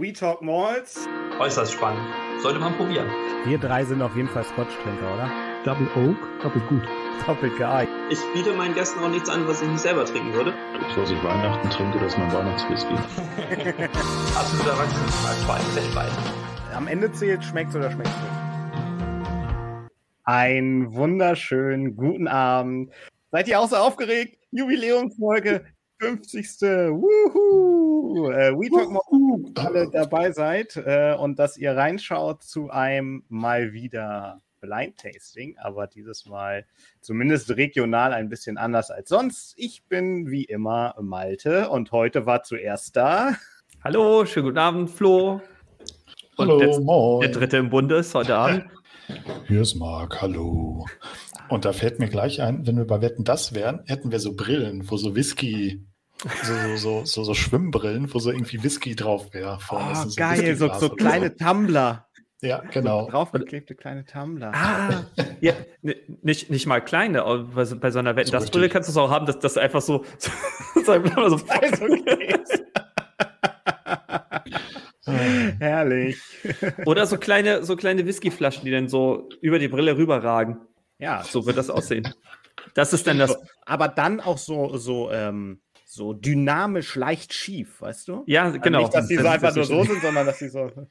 [0.00, 1.08] We Talk Malls.
[1.40, 2.00] Äußerst spannend.
[2.40, 3.08] Sollte man probieren.
[3.46, 5.28] Wir drei sind auf jeden Fall Scotch-Trinker, oder?
[5.64, 6.82] Double Oak, doppelt gut.
[7.26, 7.96] Doppelt geeignet.
[8.08, 10.54] Ich biete meinen Gästen auch nichts an, was ich nicht selber trinken würde.
[10.94, 12.94] Was ich Weihnachten trinke, das ist mein Weihnachtswhisky.
[14.36, 14.76] Absoluter
[15.44, 16.12] vor allem weltweit.
[16.76, 19.90] Am Ende zählt, schmeckt's oder schmeckt's nicht.
[20.22, 22.92] Einen wunderschönen guten Abend.
[23.32, 24.38] Seid ihr auch so aufgeregt?
[24.52, 25.64] Jubiläumsfolge
[26.00, 26.62] 50.
[26.92, 28.30] Wuhu!
[28.30, 33.72] Äh, We Talk More, alle dabei seid äh, und dass ihr reinschaut zu einem mal
[33.72, 36.64] wieder Blind Tasting, aber dieses Mal
[37.00, 39.54] zumindest regional ein bisschen anders als sonst.
[39.56, 43.34] Ich bin wie immer Malte und heute war zuerst da.
[43.82, 45.40] Hallo, schönen guten Abend, Flo.
[46.36, 47.20] Und Hallo, der, moin.
[47.22, 48.64] der dritte im Bunde ist heute Abend.
[49.46, 50.86] Hier ist Marc, hallo.
[51.48, 54.34] Und da fällt mir gleich ein, wenn wir bei Wetten das wären, hätten wir so
[54.34, 55.82] Brillen, wo so Whisky,
[56.42, 59.56] so, so, so, so, so Schwimmbrillen, wo so irgendwie Whisky drauf wäre.
[59.56, 62.06] Ist Oh, so geil, so, so kleine Tumbler.
[62.40, 63.08] Ja, genau.
[63.10, 64.52] Draufgeklebte kleine Tumbler.
[64.54, 65.04] Ah,
[65.40, 65.54] ja,
[66.22, 68.88] nicht, nicht mal kleine, aber bei, so- bei so einer Wetten, So das Brille kannst
[68.88, 70.04] du es auch haben, dass das einfach so,
[70.84, 72.34] so, einfach so Also, okay.
[75.58, 76.18] Herrlich.
[76.84, 80.58] oder so kleine, so kleine Whiskyflaschen, die dann so über die Brille rüberragen.
[80.98, 82.12] Ja, So wird das aussehen.
[82.74, 83.36] Das ist dann das.
[83.64, 88.24] aber dann auch so, so, ähm, so dynamisch leicht schief, weißt du?
[88.26, 88.80] Ja, Also genau.
[88.80, 90.70] Nicht, dass die so einfach nur so sind, sondern dass die so.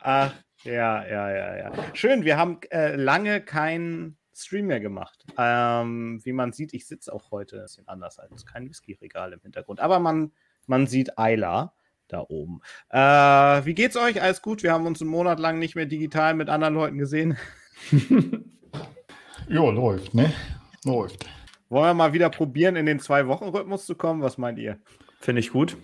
[0.00, 0.32] Ach,
[0.64, 1.72] ja, ja, ja, ja.
[1.92, 5.24] Schön, wir haben äh, lange keinen Stream mehr gemacht.
[5.38, 9.40] Ähm, wie man sieht, ich sitze auch heute ein bisschen anders als kein Whisky-Regal im
[9.40, 9.80] Hintergrund.
[9.80, 10.32] Aber man,
[10.66, 11.74] man sieht Ayla
[12.08, 12.60] da oben.
[12.90, 12.98] Äh,
[13.66, 14.22] wie geht's euch?
[14.22, 14.62] Alles gut?
[14.62, 17.36] Wir haben uns einen Monat lang nicht mehr digital mit anderen Leuten gesehen.
[19.48, 20.32] Ja, läuft, ne?
[20.86, 21.26] Läuft.
[21.68, 24.22] Wollen wir mal wieder probieren, in den Zwei-Wochen-Rhythmus zu kommen?
[24.22, 24.78] Was meint ihr?
[25.20, 25.76] Finde ich gut.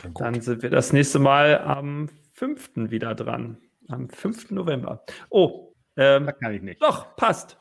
[0.00, 0.20] Gut.
[0.20, 2.70] Dann sind wir das nächste Mal am 5.
[2.90, 3.58] wieder dran.
[3.88, 4.52] Am 5.
[4.52, 5.04] November.
[5.28, 6.80] Oh, ähm, Das kann ich nicht.
[6.80, 7.56] doch, passt.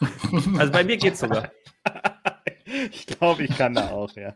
[0.59, 1.51] Also bei mir geht's sogar.
[2.91, 4.35] Ich glaube, ich kann da auch, ja.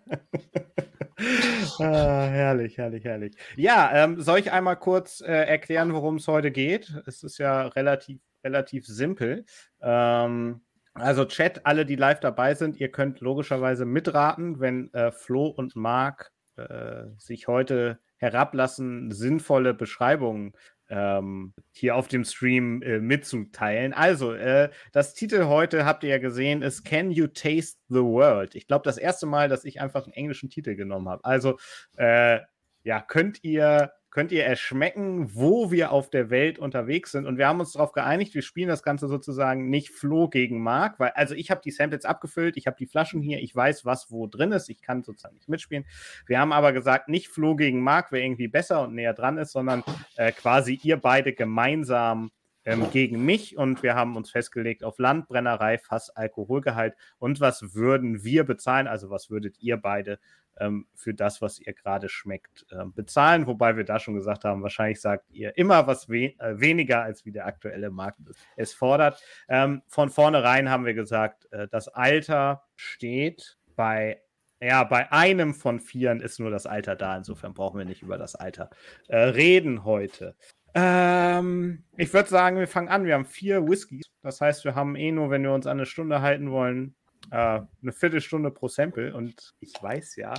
[1.78, 3.36] ah, herrlich, herrlich, herrlich.
[3.56, 6.92] Ja, ähm, soll ich einmal kurz äh, erklären, worum es heute geht?
[7.06, 9.46] Es ist ja relativ, relativ simpel.
[9.82, 10.62] Ähm,
[10.94, 15.76] also Chat, alle, die live dabei sind, ihr könnt logischerweise mitraten, wenn äh, Flo und
[15.76, 20.54] Marc äh, sich heute herablassen, sinnvolle Beschreibungen
[20.90, 23.94] ähm, hier auf dem Stream äh, mitzuteilen.
[23.94, 28.54] Also, äh, das Titel heute habt ihr ja gesehen, ist Can You Taste the World?
[28.54, 31.26] Ich glaube, das erste Mal, dass ich einfach einen englischen Titel genommen habe.
[31.26, 31.58] Also,
[31.98, 32.40] äh,
[32.84, 37.26] ja, könnt ihr, könnt ihr erschmecken, wo wir auf der Welt unterwegs sind.
[37.26, 41.00] Und wir haben uns darauf geeinigt, wir spielen das Ganze sozusagen nicht Flo gegen Mark,
[41.00, 44.12] weil, also ich habe die Samples abgefüllt, ich habe die Flaschen hier, ich weiß, was
[44.12, 45.86] wo drin ist, ich kann sozusagen nicht mitspielen.
[46.28, 49.52] Wir haben aber gesagt, nicht Flo gegen Mark, wer irgendwie besser und näher dran ist,
[49.52, 49.84] sondern
[50.16, 52.30] äh, quasi ihr beide gemeinsam
[52.66, 58.24] ähm, gegen mich und wir haben uns festgelegt auf Landbrennerei, Fass, Alkoholgehalt und was würden
[58.24, 60.20] wir bezahlen, also was würdet ihr beide
[60.60, 64.62] ähm, für das, was ihr gerade schmeckt, ähm, bezahlen, wobei wir da schon gesagt haben,
[64.62, 68.74] wahrscheinlich sagt ihr immer was we äh, weniger, als wie der aktuelle Markt es, es
[68.74, 69.22] fordert.
[69.50, 74.22] Ähm, von vornherein haben wir gesagt, äh, das Alter steht bei
[74.62, 77.18] ja, bei einem von vieren ist nur das Alter da.
[77.18, 78.70] Insofern brauchen wir nicht über das Alter
[79.10, 80.38] äh, reden heute.
[80.76, 83.06] Ähm, ich würde sagen, wir fangen an.
[83.06, 84.06] Wir haben vier Whiskys.
[84.22, 86.96] Das heißt, wir haben eh nur, wenn wir uns an eine Stunde halten wollen,
[87.32, 89.14] äh, eine Viertelstunde pro Sample.
[89.14, 90.34] Und ich weiß ja,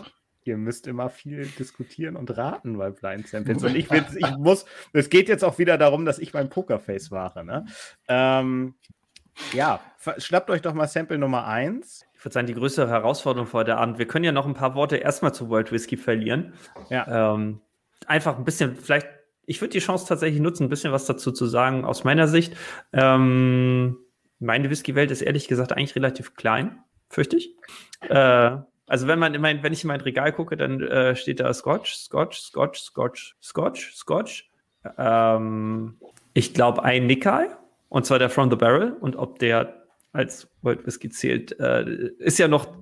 [0.45, 3.63] ihr müsst immer viel diskutieren und raten bei Blind Samples.
[3.63, 7.11] Und ich, will, ich muss, es geht jetzt auch wieder darum, dass ich mein Pokerface
[7.11, 7.45] wahre.
[7.45, 7.67] Ne?
[8.09, 8.75] Ähm,
[9.53, 9.81] ja,
[10.19, 12.07] schnappt euch doch mal Sample Nummer 1.
[12.15, 13.99] Ich würde sagen, die größere Herausforderung vor der Abend.
[13.99, 16.55] Wir können ja noch ein paar Worte erstmal zu World Whisky verlieren.
[16.91, 17.35] Ja.
[17.35, 17.61] Ähm,
[18.07, 19.09] einfach ein bisschen, vielleicht,
[19.47, 22.55] ich würde die Chance tatsächlich nutzen, ein bisschen was dazu zu sagen aus meiner Sicht.
[22.93, 23.99] Ähm,
[24.39, 26.79] meine Whisky-Welt ist ehrlich gesagt eigentlich relativ klein,
[27.09, 27.55] fürchte ich.
[28.09, 31.41] Äh, also wenn man in mein, wenn ich in mein Regal gucke, dann äh, steht
[31.41, 34.51] da Scotch, Scotch, Scotch, Scotch, Scotch, Scotch.
[34.99, 35.97] Ähm,
[36.35, 37.57] ich glaube ein Nikkal,
[37.89, 38.93] und zwar der From the Barrel.
[39.01, 42.77] Und ob der als World Whisky zählt, äh, ist ja noch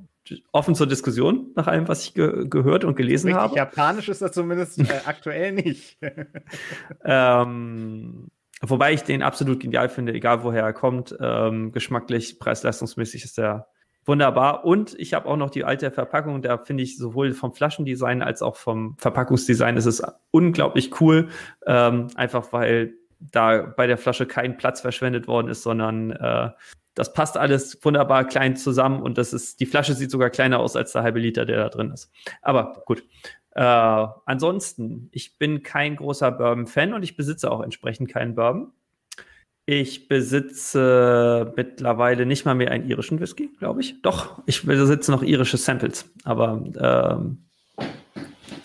[0.52, 3.56] offen zur Diskussion, nach allem, was ich ge gehört und gelesen Richtig habe.
[3.56, 5.98] japanisch ist das zumindest äh, aktuell nicht.
[7.04, 8.28] Ähm,
[8.60, 11.16] wobei ich den absolut genial finde, egal woher er kommt.
[11.20, 13.66] Ähm, geschmacklich, preis-leistungsmäßig ist er
[14.04, 14.64] wunderbar.
[14.64, 16.42] Und ich habe auch noch die alte Verpackung.
[16.42, 21.28] Da finde ich sowohl vom Flaschendesign als auch vom Verpackungsdesign ist es unglaublich cool.
[21.66, 26.50] Ähm, einfach weil da bei der Flasche kein Platz verschwendet worden ist, sondern äh,
[26.94, 30.76] das passt alles wunderbar klein zusammen und das ist, die Flasche sieht sogar kleiner aus
[30.76, 32.10] als der halbe Liter, der da drin ist.
[32.40, 33.02] Aber gut.
[33.54, 38.72] Äh, ansonsten, ich bin kein großer Bourbon-Fan und ich besitze auch entsprechend keinen Bourbon.
[39.64, 44.02] Ich besitze mittlerweile nicht mal mehr einen irischen Whisky, glaube ich.
[44.02, 47.44] Doch, ich besitze noch irische Samples, aber ähm,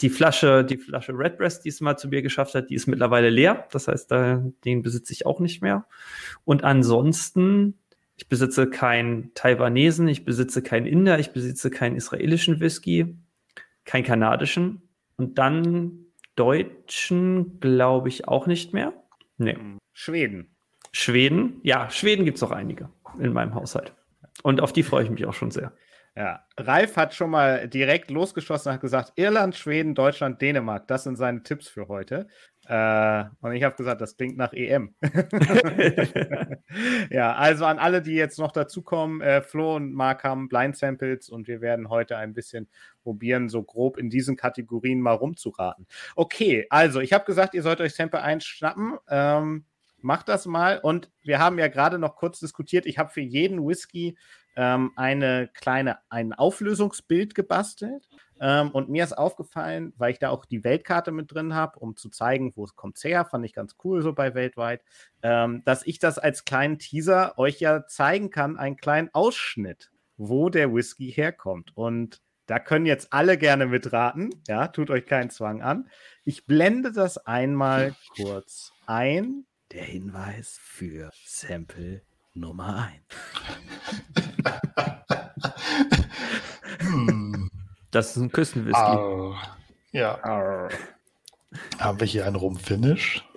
[0.02, 3.30] die Flasche, die Flasche Redbreast, die es mal zu mir geschafft hat, die ist mittlerweile
[3.30, 3.68] leer.
[3.72, 5.86] Das heißt, den besitze ich auch nicht mehr.
[6.46, 7.78] Und ansonsten,
[8.18, 13.16] ich besitze keinen Taiwanesen, ich besitze keinen Inder, ich besitze keinen israelischen Whisky,
[13.86, 14.82] keinen kanadischen.
[15.18, 18.94] Und dann deutschen, glaube ich, auch nicht mehr.
[19.38, 19.58] Nee.
[19.94, 20.56] Schweden.
[20.92, 23.94] Schweden, ja, Schweden gibt es auch einige in meinem Haushalt.
[24.44, 25.74] Und auf die freue ich mich auch schon sehr.
[26.16, 31.04] Ja, Ralf hat schon mal direkt losgeschossen und hat gesagt, Irland, Schweden, Deutschland, Dänemark, das
[31.04, 32.28] sind seine Tipps für heute.
[32.68, 34.94] Äh, und ich habe gesagt, das klingt nach EM.
[37.10, 41.30] ja, also an alle, die jetzt noch dazukommen, äh, Flo und Mark haben Blind Samples
[41.30, 42.68] und wir werden heute ein bisschen
[43.04, 45.88] probieren, so grob in diesen Kategorien mal rumzuraten.
[46.18, 48.98] Okay, also ich habe gesagt, ihr sollt euch Sample einschnappen.
[49.08, 49.64] Ähm,
[50.02, 50.80] macht das mal.
[50.80, 52.86] Und wir haben ja gerade noch kurz diskutiert.
[52.86, 54.18] Ich habe für jeden Whisky
[54.58, 58.10] ähm, eine kleine, ein Auflösungsbild gebastelt.
[58.40, 61.96] Ähm, und mir ist aufgefallen, weil ich da auch die Weltkarte mit drin habe, um
[61.96, 64.82] zu zeigen, wo es kommt her, fand ich ganz cool so bei weltweit,
[65.24, 70.50] ähm, dass ich das als kleinen Teaser euch ja zeigen kann, einen kleinen Ausschnitt, wo
[70.50, 71.72] der Whisky herkommt.
[71.76, 74.30] Und da können jetzt alle gerne mitraten.
[74.48, 75.90] Ja, tut euch keinen Zwang an.
[76.24, 82.02] Ich blende das einmal kurz ein der Hinweis für Sample
[82.34, 83.02] Nummer 1.
[87.98, 88.80] Das ist ein Küstenwhisky.
[88.80, 89.34] Au.
[89.92, 90.24] Ja.
[90.24, 90.70] Au.
[91.80, 93.28] Haben wir hier einen Rumfinish?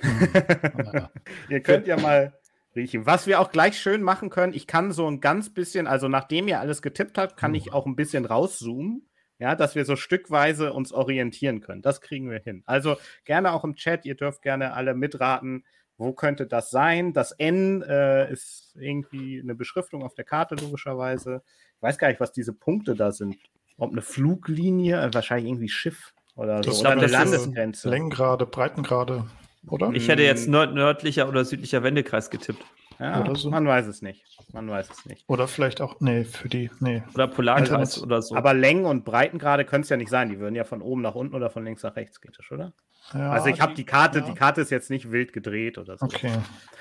[1.48, 2.32] ihr könnt ja mal
[2.74, 3.06] riechen.
[3.06, 6.48] Was wir auch gleich schön machen können, ich kann so ein ganz bisschen, also nachdem
[6.48, 9.08] ihr alles getippt habt, kann ich auch ein bisschen rauszoomen.
[9.38, 11.82] Ja, dass wir so stückweise uns orientieren können.
[11.82, 12.64] Das kriegen wir hin.
[12.66, 15.64] Also gerne auch im Chat, ihr dürft gerne alle mitraten.
[15.96, 17.12] Wo könnte das sein?
[17.12, 21.44] Das N äh, ist irgendwie eine Beschriftung auf der Karte, logischerweise.
[21.76, 23.36] Ich weiß gar nicht, was diese Punkte da sind.
[23.82, 26.82] Ob eine Fluglinie, äh, wahrscheinlich irgendwie Schiff oder das so.
[26.82, 27.90] Oder eine Landesgrenze.
[27.90, 29.24] Längengrade, Breitengrade,
[29.66, 29.90] oder?
[29.92, 32.64] Ich hätte jetzt nord nördlicher oder südlicher Wendekreis getippt.
[33.00, 33.50] Ja, oder so.
[33.50, 34.24] man weiß es nicht.
[34.52, 35.24] Man weiß es nicht.
[35.26, 37.02] Oder vielleicht auch, nee, für die, nee.
[37.12, 38.36] Oder Polarkreis also, oder so.
[38.36, 40.28] Aber Längen- und Breitengrade können es ja nicht sein.
[40.28, 42.72] Die würden ja von oben nach unten oder von links nach rechts gehen, oder?
[43.14, 44.26] Ja, also ich habe die Karte, ja.
[44.26, 46.06] die Karte ist jetzt nicht wild gedreht oder so.
[46.06, 46.30] Okay.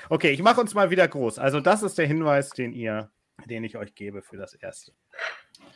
[0.10, 1.40] Okay, ich mache uns mal wieder groß.
[1.40, 3.10] Also das ist der Hinweis, den ihr,
[3.46, 4.92] den ich euch gebe für das erste.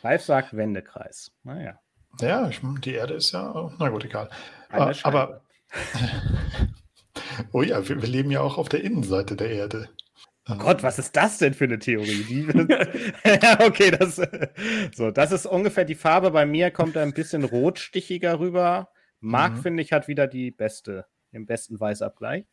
[0.06, 1.32] Ralf sagt Wendekreis.
[1.42, 1.80] Naja.
[2.20, 4.30] Ja, ich, die Erde ist ja, na gut, egal.
[4.68, 5.42] Eine aber,
[7.52, 9.88] oh ja, wir, wir leben ja auch auf der Innenseite der Erde.
[10.48, 12.46] Oh Gott, was ist das denn für eine Theorie?
[13.66, 14.22] okay, das,
[14.94, 16.30] so, das ist ungefähr die Farbe.
[16.30, 18.88] Bei mir kommt ein bisschen rotstichiger rüber.
[19.18, 19.62] Marc, mhm.
[19.62, 22.46] finde ich, hat wieder die beste, den besten Weißabgleich.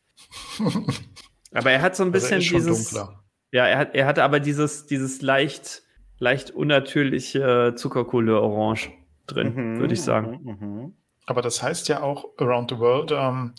[1.52, 2.90] aber er hat so ein also bisschen also dieses.
[2.90, 3.24] Dunkler.
[3.52, 5.83] Ja, er, hat, er hatte aber dieses, dieses leicht,
[6.24, 8.90] leicht unnatürliche Zuckerkohle Orange
[9.26, 10.40] drin, mhm, würde ich sagen.
[10.42, 10.94] Mhm, mhm,
[11.26, 13.54] aber das heißt ja auch Around the World, ähm,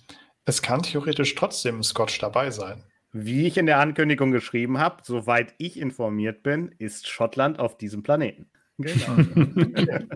[0.46, 2.84] es kann theoretisch trotzdem Scotch dabei sein.
[3.12, 8.04] Wie ich in der Ankündigung geschrieben habe, soweit ich informiert bin, ist Schottland auf diesem
[8.04, 8.50] Planeten.
[8.78, 9.16] Genau.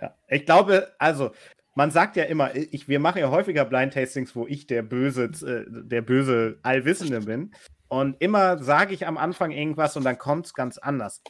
[0.00, 0.14] ja.
[0.28, 1.32] Ich glaube, also
[1.74, 5.24] man sagt ja immer, ich, wir machen ja häufiger Blind Tastings, wo ich der böse,
[5.24, 7.52] äh, der böse Allwissende bin.
[7.88, 11.22] Und immer sage ich am Anfang irgendwas und dann kommt es ganz anders.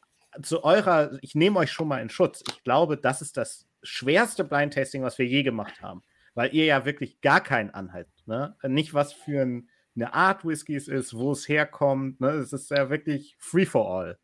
[0.42, 2.42] Zu eurer, ich nehme euch schon mal in Schutz.
[2.48, 6.02] Ich glaube, das ist das schwerste Blind Tasting, was wir je gemacht haben.
[6.34, 8.56] Weil ihr ja wirklich gar keinen Anhalt, ne?
[8.62, 9.68] Nicht was für ein
[10.00, 12.20] eine Art Whiskys ist, wo es herkommt.
[12.20, 12.30] Ne?
[12.30, 14.18] Es ist ja wirklich free for all.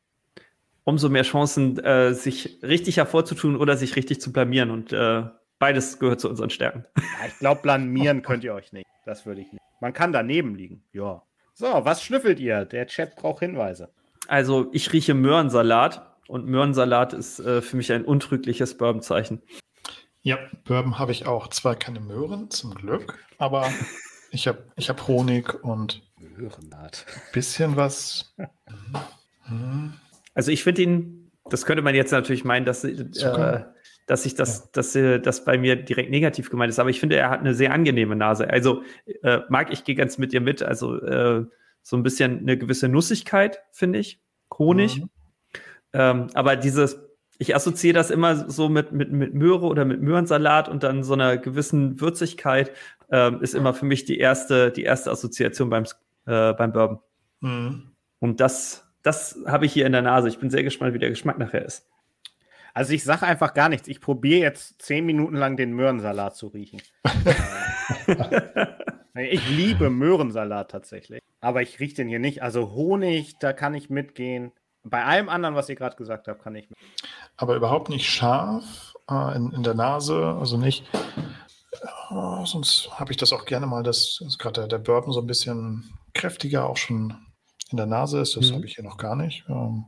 [0.85, 4.71] Umso mehr Chancen, äh, sich richtig hervorzutun oder sich richtig zu blamieren.
[4.71, 5.25] Und äh,
[5.59, 6.85] beides gehört zu unseren Stärken.
[6.97, 8.87] Ja, ich glaube, blamieren könnt ihr euch nicht.
[9.05, 9.63] Das würde ich nicht.
[9.81, 10.85] Man kann daneben liegen.
[10.93, 11.23] Ja.
[11.55, 12.65] So, was schnüffelt ihr?
[12.65, 13.89] Der Chat braucht Hinweise.
[14.29, 16.11] Also, ich rieche Möhrensalat.
[16.27, 19.43] Und Möhrensalat ist äh, für mich ein untrügliches Bourbon-Zeichen.
[20.23, 21.49] Ja, Bourbon habe ich auch.
[21.49, 23.71] Zwar keine Möhren, zum Glück, aber
[24.35, 26.51] Ich habe ich hab Honig und ein
[27.33, 28.35] bisschen was.
[30.35, 33.65] Also ich finde ihn, das könnte man jetzt natürlich meinen, dass, äh,
[34.07, 34.65] dass ich das, ja.
[34.73, 37.55] dass äh, das bei mir direkt negativ gemeint ist, aber ich finde, er hat eine
[37.55, 38.49] sehr angenehme Nase.
[38.49, 38.83] Also
[39.23, 40.63] äh, mag ich gehe ganz mit dir mit.
[40.63, 41.45] Also äh,
[41.83, 44.21] so ein bisschen eine gewisse Nussigkeit, finde ich.
[44.59, 45.01] Honig.
[45.01, 45.11] Mhm.
[45.93, 46.99] Ähm, aber dieses
[47.39, 51.15] ich assoziiere das immer so mit, mit, mit Möhre oder mit Möhrensalat und dann so
[51.15, 52.71] einer gewissen Würzigkeit
[53.11, 55.85] ähm, ist immer für mich die erste, die erste Assoziation beim,
[56.27, 57.01] äh, beim Bourbon.
[57.41, 57.91] Mhm.
[58.21, 60.29] Und das, das habe ich hier in der Nase.
[60.29, 61.87] Ich bin sehr gespannt, wie der Geschmack nachher ist.
[62.75, 63.87] Also ich sage einfach gar nichts.
[63.89, 66.83] Ich probiere jetzt zehn Minuten lang den Möhrensalat zu riechen.
[69.17, 71.21] Ich liebe Möhrensalat tatsächlich.
[71.41, 72.43] Aber ich rieche den hier nicht.
[72.43, 74.51] Also Honig, da kann ich mitgehen.
[74.83, 76.77] Bei allem anderen, was ihr gerade gesagt habt, kann ich mit.
[77.37, 80.85] Aber überhaupt nicht scharf äh, in, in der Nase, also nicht.
[80.93, 85.21] äh, sonst habe ich das auch gerne mal, dass, dass gerade der, der Bourbon so
[85.21, 87.17] ein bisschen kräftiger auch schon
[87.71, 88.37] in der Nase ist.
[88.37, 88.55] Das Mhm.
[88.57, 89.45] habe ich hier noch gar nicht.
[89.49, 89.85] Ähm,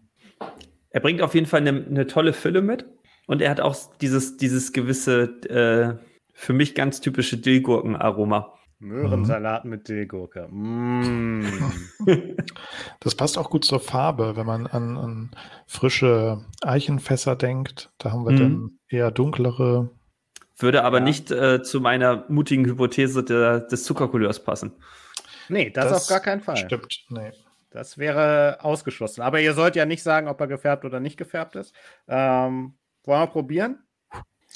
[0.96, 2.86] Er bringt auf jeden Fall eine, eine tolle Fülle mit
[3.26, 8.54] und er hat auch dieses, dieses gewisse, äh, für mich ganz typische Dillgurkenaroma.
[8.78, 10.48] Möhrensalat mit Dillgurke.
[10.50, 11.44] Mm.
[13.00, 15.30] Das passt auch gut zur Farbe, wenn man an, an
[15.66, 17.90] frische Eichenfässer denkt.
[17.98, 18.38] Da haben wir Mhm.
[18.38, 19.90] dann eher dunklere.
[20.58, 21.04] Würde aber Ja.
[21.04, 24.72] nicht äh, zu meiner mutigen Hypothese der, des Zuckercouleurs passen.
[25.50, 26.56] Nee, das, auf gar keinen Fall.
[26.56, 27.32] Stimmt, nee.
[27.76, 29.20] Das wäre ausgeschlossen.
[29.20, 31.74] Aber ihr sollt ja nicht sagen, ob er gefärbt oder nicht gefärbt ist.
[32.08, 33.84] Ähm, wollen wir probieren?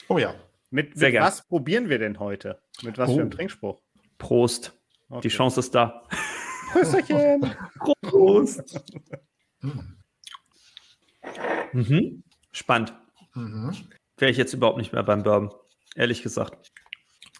[0.08, 0.34] Oh ja.
[0.70, 2.62] Mit, Sehr mit was probieren wir denn heute?
[2.80, 3.16] Mit was Oh.
[3.16, 3.82] für einem Trinkspruch?
[4.16, 4.72] Prost.
[5.10, 5.20] Okay.
[5.20, 6.02] Die Chance ist da.
[6.72, 7.54] Prösterchen.
[8.00, 8.82] Prost.
[9.60, 9.98] Hm.
[11.74, 12.22] Mhm.
[12.52, 12.94] Spannend.
[13.34, 13.76] Mhm.
[14.16, 15.52] Wäre ich jetzt überhaupt nicht mehr beim Bourbon.
[15.94, 16.72] Ehrlich gesagt.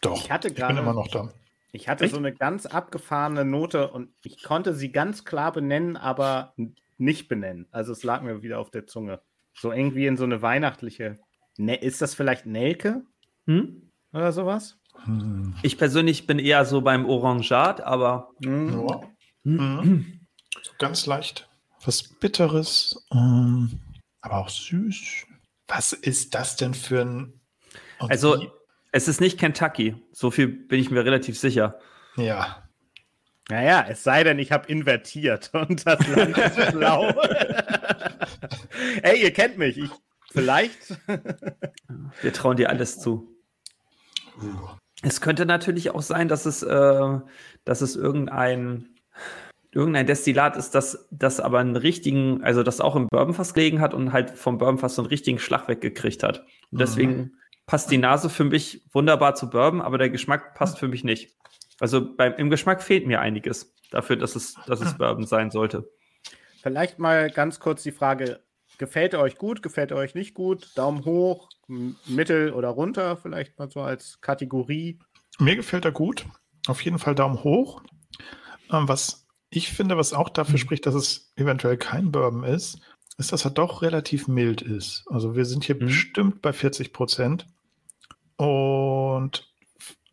[0.03, 1.33] Doch, Ich hatte ich bin immer noch da.
[1.73, 2.13] Ich hatte Echt?
[2.15, 6.55] so eine ganz abgefahrene Note und ich konnte sie ganz klar benennen, aber
[6.99, 7.67] nicht benennen.
[7.71, 9.21] Also es lag mir wieder auf der Zunge.
[9.55, 11.19] So irgendwie in so eine weihnachtliche.
[11.59, 13.03] Ne ist das vielleicht Nelke
[13.47, 13.91] Hm?
[14.13, 14.79] oder sowas?
[15.05, 15.55] Hm.
[15.63, 18.87] Ich persönlich bin eher so beim Orangat, aber Hm.
[18.89, 19.01] Ja.
[19.45, 20.21] Mhm.
[20.63, 21.49] So ganz leicht.
[21.85, 23.81] Was Bitteres, ähm,
[24.21, 25.25] aber auch süß.
[25.69, 27.41] Was ist das denn für ein.
[28.01, 28.51] und Also- wie-
[28.93, 29.97] es ist nicht Kentucky.
[30.13, 31.79] So viel bin ich mir relativ sicher.
[32.17, 32.69] Ja.
[33.49, 37.09] Naja, es sei denn, ich habe invertiert und das Land ist blau.
[39.03, 39.79] Ey, ihr kennt mich.
[39.79, 39.91] Ich,
[40.31, 40.99] vielleicht.
[42.23, 43.37] Wir trauen dir alles zu.
[44.41, 44.69] Uh.
[45.03, 47.19] Es könnte natürlich auch sein, dass es, äh,
[47.65, 48.91] dass es irgendein,
[49.73, 53.95] irgendein Destillat ist, das, das aber einen richtigen, also das auch im Bourbonfass gelegen hat
[53.95, 56.45] und halt vom Bourbonfass so einen richtigen Schlag weggekriegt hat.
[56.71, 57.33] Und deswegen
[57.71, 61.37] passt die Nase für mich wunderbar zu Bourbon, aber der Geschmack passt für mich nicht.
[61.79, 65.89] Also beim, im Geschmack fehlt mir einiges dafür, dass es, dass es Bourbon sein sollte.
[66.61, 68.41] Vielleicht mal ganz kurz die Frage:
[68.79, 69.63] Gefällt er euch gut?
[69.63, 70.77] Gefällt er euch nicht gut?
[70.77, 73.17] Daumen hoch, mittel oder runter?
[73.17, 74.99] Vielleicht mal so als Kategorie.
[75.39, 76.27] Mir gefällt er gut.
[76.67, 77.83] Auf jeden Fall Daumen hoch.
[78.73, 82.81] Ähm, was ich finde, was auch dafür spricht, dass es eventuell kein Bourbon ist,
[83.17, 85.05] ist, dass er doch relativ mild ist.
[85.09, 85.81] Also wir sind hier Mhm.
[85.87, 87.47] bestimmt bei 40 Prozent.
[88.41, 89.53] Und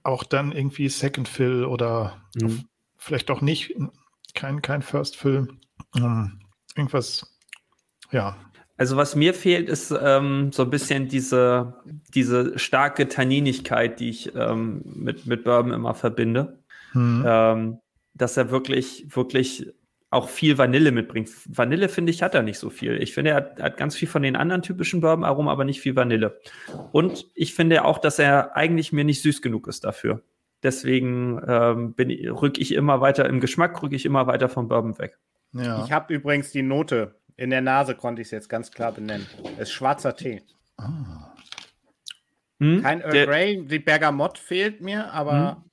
[0.04, 2.66] auch dann irgendwie Second Fill oder Mhm.
[2.98, 3.74] vielleicht auch nicht,
[4.34, 5.48] kein, kein First Fill.
[5.96, 6.40] Ähm,
[6.76, 7.38] irgendwas,
[8.12, 8.36] ja.
[8.76, 11.82] Also was mir fehlt, ist ähm, so ein bisschen diese,
[12.14, 16.60] diese starke Tanninigkeit, die ich ähm, mit, mit Bourbon immer verbinde.
[16.92, 17.24] Hm.
[17.26, 17.80] Ähm,
[18.14, 19.68] dass er wirklich, wirklich
[20.10, 21.30] auch viel Vanille mitbringt.
[21.46, 23.02] Vanille, finde ich, hat er nicht so viel.
[23.02, 25.96] Ich finde, er hat, hat ganz viel von den anderen typischen Bourbon-Aromen, aber nicht viel
[25.96, 26.40] Vanille.
[26.94, 30.22] Und ich finde auch, dass er eigentlich mir nicht süß genug ist dafür.
[30.64, 34.98] Deswegen ähm, bin, rück ich immer weiter im Geschmack, rücke ich immer weiter vom Bourbon
[34.98, 35.18] weg.
[35.54, 35.84] ja.
[35.86, 37.16] Ich habe übrigens die Note.
[37.36, 39.28] In der Nase konnte ich es jetzt ganz klar benennen.
[39.58, 40.42] Es ist schwarzer Tee.
[40.78, 41.34] ah.
[42.60, 42.82] Hm?
[42.82, 45.64] Kein Earl Grey, die Bergamott fehlt mir, aber.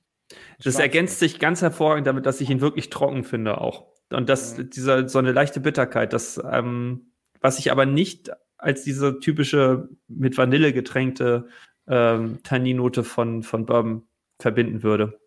[0.63, 3.87] Das schwarz- ergänzt sich ganz hervorragend damit, dass ich ihn wirklich trocken finde auch.
[4.11, 9.19] Und das, dieser, so eine leichte Bitterkeit, das, ähm, was ich aber nicht als diese
[9.19, 11.47] typische mit Vanille getränkte
[11.87, 14.03] ähm, Tanninote von, von Bourbon
[14.39, 15.19] verbinden würde.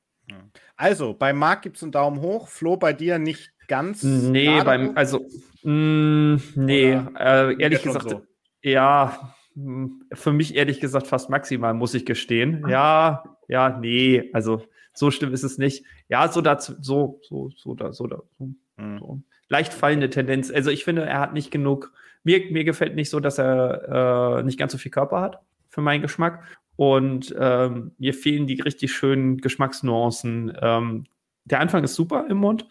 [0.77, 2.49] Also, bei Marc gibt es einen Daumen hoch.
[2.49, 4.03] Flo, bei dir nicht ganz.
[4.03, 5.27] Nee, beim, also,
[5.63, 8.23] mh, nee, Oder äh, ehrlich gesagt, so?
[8.63, 12.65] ja, mh, für mich ehrlich gesagt fast maximal, muss ich gestehen.
[12.69, 15.85] Ja, ja, nee, also so schlimm ist es nicht.
[16.09, 18.99] Ja, so dazu, so, so, so, da, so, da, so, Hm.
[18.99, 19.21] so.
[19.49, 20.51] Leicht fallende Tendenz.
[20.51, 21.93] Also ich finde, er hat nicht genug,
[22.25, 25.81] mir, mir gefällt nicht so, dass er äh, nicht ganz so viel Körper hat für
[25.81, 26.45] meinen Geschmack.
[26.77, 30.57] Und ähm, mir fehlen die richtig schönen Geschmacksnuancen.
[30.61, 31.05] Ähm,
[31.45, 32.67] der Anfang ist super im Mund,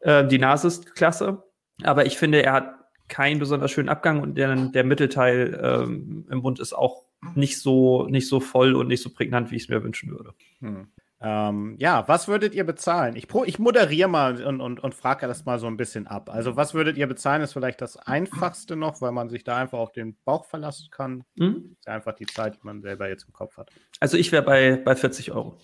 [0.00, 1.42] äh, die Nase ist klasse,
[1.82, 2.74] aber ich finde, er hat
[3.08, 7.04] keinen besonders schönen Abgang und der, der Mittelteil ähm, im Mund ist auch
[7.34, 10.32] nicht so, nicht so voll und nicht so prägnant, wie ich es mir wünschen würde.
[10.60, 10.88] Hm.
[11.22, 13.16] Ähm, ja, was würdet ihr bezahlen?
[13.16, 16.30] Ich, ich moderiere mal und, und, und frage das mal so ein bisschen ab.
[16.30, 19.78] Also, was würdet ihr bezahlen, ist vielleicht das Einfachste noch, weil man sich da einfach
[19.78, 21.24] auf den Bauch verlassen kann.
[21.38, 21.76] Hm?
[21.78, 23.70] Ist einfach die Zeit, die man selber jetzt im Kopf hat.
[24.00, 25.58] Also ich wäre bei, bei 40 Euro.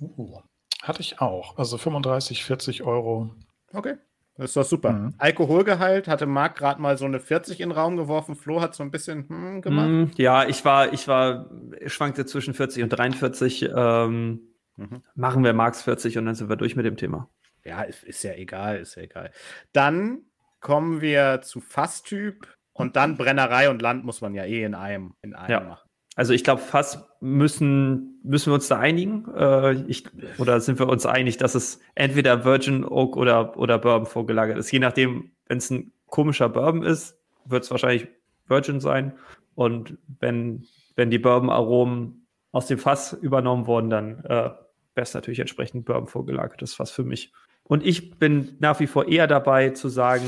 [0.00, 0.38] Uh,
[0.82, 1.58] hatte ich auch.
[1.58, 3.34] Also 35, 40 Euro.
[3.72, 3.96] Okay.
[4.36, 4.92] Das ist doch super.
[4.92, 5.14] Mhm.
[5.18, 8.34] Alkoholgehalt hatte Marc gerade mal so eine 40 in den Raum geworfen.
[8.34, 9.88] Flo hat so ein bisschen hm, gemacht.
[9.88, 13.70] Mm, ja, ich war, ich war, ich schwankte zwischen 40 und 43.
[13.74, 14.40] Ähm,
[14.76, 15.02] Mhm.
[15.14, 17.28] Machen wir Marx 40 und dann sind wir durch mit dem Thema.
[17.64, 19.30] Ja, ist, ist ja egal, ist ja egal.
[19.72, 20.22] Dann
[20.60, 25.14] kommen wir zu Fasstyp und dann Brennerei und Land muss man ja eh in einem,
[25.22, 25.60] in einem Ja.
[25.60, 25.88] machen.
[26.14, 29.26] Also ich glaube, fast müssen, müssen wir uns da einigen.
[29.34, 30.04] Äh, ich,
[30.38, 34.70] oder sind wir uns einig, dass es entweder Virgin Oak oder, oder Bourbon vorgelagert ist.
[34.70, 38.08] Je nachdem, wenn es ein komischer Bourbon ist, wird es wahrscheinlich
[38.46, 39.14] Virgin sein.
[39.54, 44.50] Und wenn, wenn die Bourbon-Aromen aus dem Fass übernommen wurden, dann äh,
[44.94, 46.62] wäre es natürlich entsprechend Bourbon vorgelagert.
[46.62, 47.32] Das ist Fass für mich.
[47.64, 50.24] Und ich bin nach wie vor eher dabei zu sagen,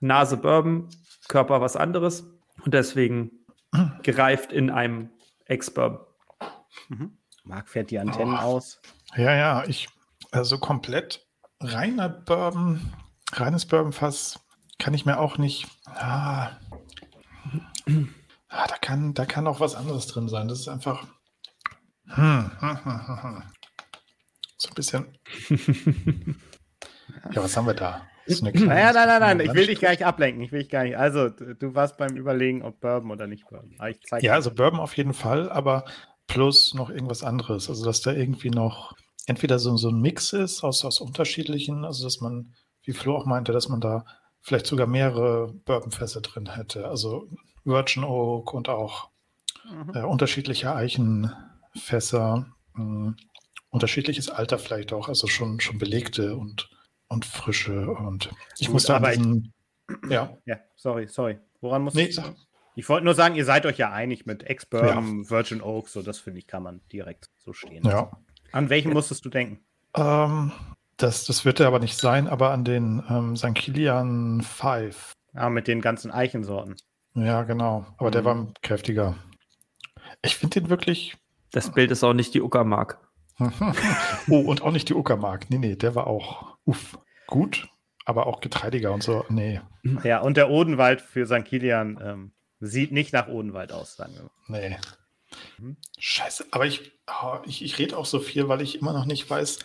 [0.00, 0.88] Nase Bourbon,
[1.28, 2.24] Körper was anderes.
[2.64, 3.30] Und deswegen
[4.02, 5.10] gereift in einem
[5.46, 6.06] Ex-Bourbon.
[7.44, 8.38] Marc fährt die Antennen Oh.
[8.38, 8.80] aus.
[9.16, 9.88] Ja, ja, ich,
[10.30, 11.26] also komplett
[11.60, 12.92] reiner Bourbon,
[13.32, 14.38] reines Bourbonfass
[14.78, 15.66] kann ich mir auch nicht.
[15.86, 16.50] Ah,
[18.48, 20.46] ah, da, kann, da kann auch was anderes drin sein.
[20.48, 21.06] Das ist einfach.
[22.06, 23.42] Hm, hm, hm, hm, hm.
[24.58, 25.18] So ein bisschen.
[27.32, 28.06] Ja, was haben wir da?
[28.26, 30.42] Naja, nein, nein, nein, ich will dich gar nicht ablenken.
[30.42, 30.96] Ich will dich gar nicht.
[30.96, 33.74] Also, du warst beim Überlegen, ob Bourbon oder nicht Bourbon.
[33.78, 35.84] Aber ich zeig Ja, also Bourbon auf jeden Fall, aber
[36.26, 37.68] plus noch irgendwas anderes.
[37.70, 38.94] Also, dass da irgendwie noch
[39.26, 43.26] entweder so, so ein Mix ist aus, aus unterschiedlichen, also dass man, wie Flo auch
[43.26, 44.04] meinte, dass man da
[44.42, 46.86] vielleicht sogar mehrere Bourbonfässer drin hätte.
[46.88, 47.28] Also
[47.64, 49.08] Virgin Oak und auch
[49.70, 49.92] Mhm.
[49.94, 53.14] äh, unterschiedliche Eichenfässer, mh,
[53.78, 56.68] unterschiedliches Alter vielleicht auch, also schon, schon belegte und,
[57.08, 57.88] und frische.
[57.90, 59.52] Und ich muss aber diesen,
[60.10, 61.38] ja, Ja, sorry, sorry.
[61.60, 62.14] Woran muss nee, ich?
[62.16, 62.34] sag-
[62.74, 66.18] Ich wollte nur sagen, ihr seid euch ja einig mit Ex-Bourbon, Virgin Oak, so das
[66.18, 67.84] finde ich, kann man direkt so stehen.
[67.84, 68.10] ja.
[68.52, 69.60] An welchen musstest du denken?
[69.94, 70.52] Ähm,
[70.96, 73.54] das, das wird er aber nicht sein, aber an den ähm, St.
[73.54, 75.12] Kilian 5.
[75.34, 76.74] Ah, mit den ganzen Eichensorten.
[77.14, 77.86] Ja, genau.
[77.98, 78.26] Aber der Mhm.
[78.26, 79.16] war kräftiger.
[80.22, 81.16] Ich finde den wirklich.
[81.52, 82.98] Das Bild ist auch nicht die Uckermark.
[84.28, 85.50] oh, und auch nicht die Uckermark.
[85.50, 87.68] Nee, nee, der war auch uff, gut,
[88.04, 89.24] aber auch getreidiger und so.
[89.28, 89.60] Nee,
[90.04, 91.44] Ja, und der Odenwald für St.
[91.44, 94.68] Kilian ähm, sieht nicht nach Odenwald aus, sagen wir mal.
[94.68, 94.76] nee.
[95.58, 95.76] Mhm.
[95.98, 96.46] Scheiße.
[96.50, 99.58] Aber ich, oh, ich, ich rede auch so viel, weil ich immer noch nicht weiß,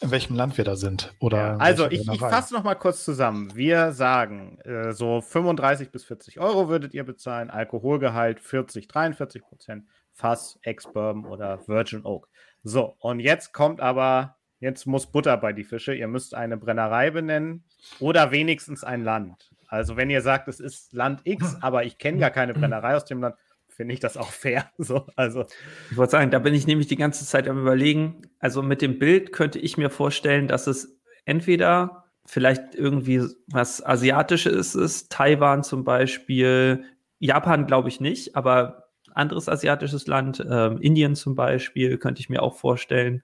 [0.00, 1.12] in welchem Land wir da sind.
[1.18, 3.54] Oder Ja, also, ich, ich fasse noch mal kurz zusammen.
[3.54, 9.84] Wir sagen, äh, so 35 bis 40 Euro würdet ihr bezahlen, Alkoholgehalt 40, 43 Prozent,
[10.12, 12.28] Fass, Ex-Bourbon oder Virgin Oak.
[12.62, 15.94] So, und jetzt kommt aber, jetzt muss Butter bei die Fische.
[15.94, 17.64] Ihr müsst eine Brennerei benennen
[17.98, 19.50] oder wenigstens ein Land.
[19.66, 23.04] Also, wenn ihr sagt, es ist Land X, aber ich kenne gar keine Brennerei aus
[23.04, 23.36] dem Land,
[23.68, 24.70] finde ich das auch fair.
[24.78, 25.46] So, also,
[25.90, 28.22] Ich wollte sagen, da bin ich nämlich die ganze Zeit am Überlegen.
[28.38, 34.74] Also mit dem Bild könnte ich mir vorstellen, dass es entweder vielleicht irgendwie was Asiatisches
[34.74, 36.84] ist, Taiwan zum Beispiel,
[37.18, 42.42] Japan glaube ich nicht, aber anderes asiatisches Land, ähm, Indien zum Beispiel, könnte ich mir
[42.42, 43.22] auch vorstellen.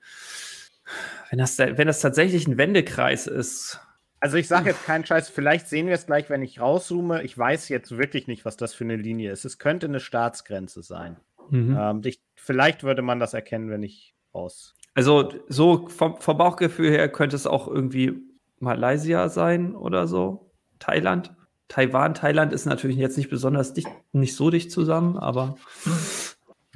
[1.30, 3.80] Wenn das, wenn das tatsächlich ein Wendekreis ist,
[4.20, 7.22] Also ich sage jetzt keinen Scheiß, vielleicht sehen wir es gleich, wenn ich rauszoome.
[7.22, 9.44] Ich weiß jetzt wirklich nicht, was das für eine Linie ist.
[9.44, 11.16] Es könnte eine Staatsgrenze sein.
[11.50, 11.76] mhm.
[11.78, 14.74] Ähm, ich, vielleicht würde man das erkennen, wenn ich raus.
[14.94, 18.22] Also so vom, vom Bauchgefühl her könnte es auch irgendwie
[18.58, 20.50] Malaysia sein oder so.
[20.78, 21.34] Thailand.
[21.68, 25.56] Taiwan, Thailand ist natürlich jetzt nicht besonders dicht, nicht so dicht zusammen, aber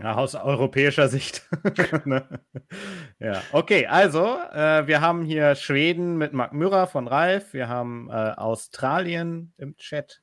[0.02, 1.46] Ja, aus europäischer Sicht.
[2.06, 2.40] Ne?
[3.18, 7.52] ja, okay, also äh, wir haben hier Schweden mit Mark Müller von Ralf.
[7.52, 10.22] Wir haben äh, Australien im Chat.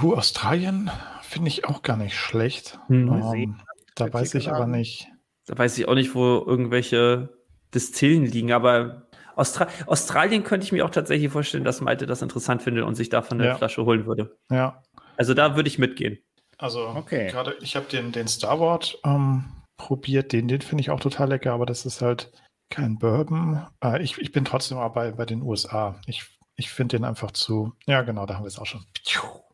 [0.00, 0.90] Huh, Australien
[1.22, 2.80] finde ich auch gar nicht schlecht.
[2.88, 3.08] Hm.
[3.08, 3.60] Ähm,
[3.94, 5.08] da weiß ich aber nicht.
[5.46, 7.28] da weiß ich auch nicht, wo irgendwelche
[7.72, 9.06] Distillen liegen, aber
[9.40, 13.08] Austra Australien könnte ich mir auch tatsächlich vorstellen, dass Malte das interessant findet und sich
[13.08, 13.56] davon eine Ja.
[13.56, 14.36] Flasche holen würde.
[14.50, 14.82] Ja,
[15.16, 16.18] Also da würde ich mitgehen.
[16.58, 17.28] Also Okay.
[17.30, 19.44] gerade, ich habe den, den Star Wars ähm,
[19.78, 22.30] probiert, den, den finde ich auch total lecker, aber das ist halt
[22.68, 23.66] kein Bourbon.
[23.82, 25.98] Äh, ich, ich bin trotzdem aber bei, bei den USA.
[26.06, 26.24] Ich,
[26.56, 27.72] ich finde den einfach zu.
[27.86, 28.84] Ja, genau, da haben wir es auch schon.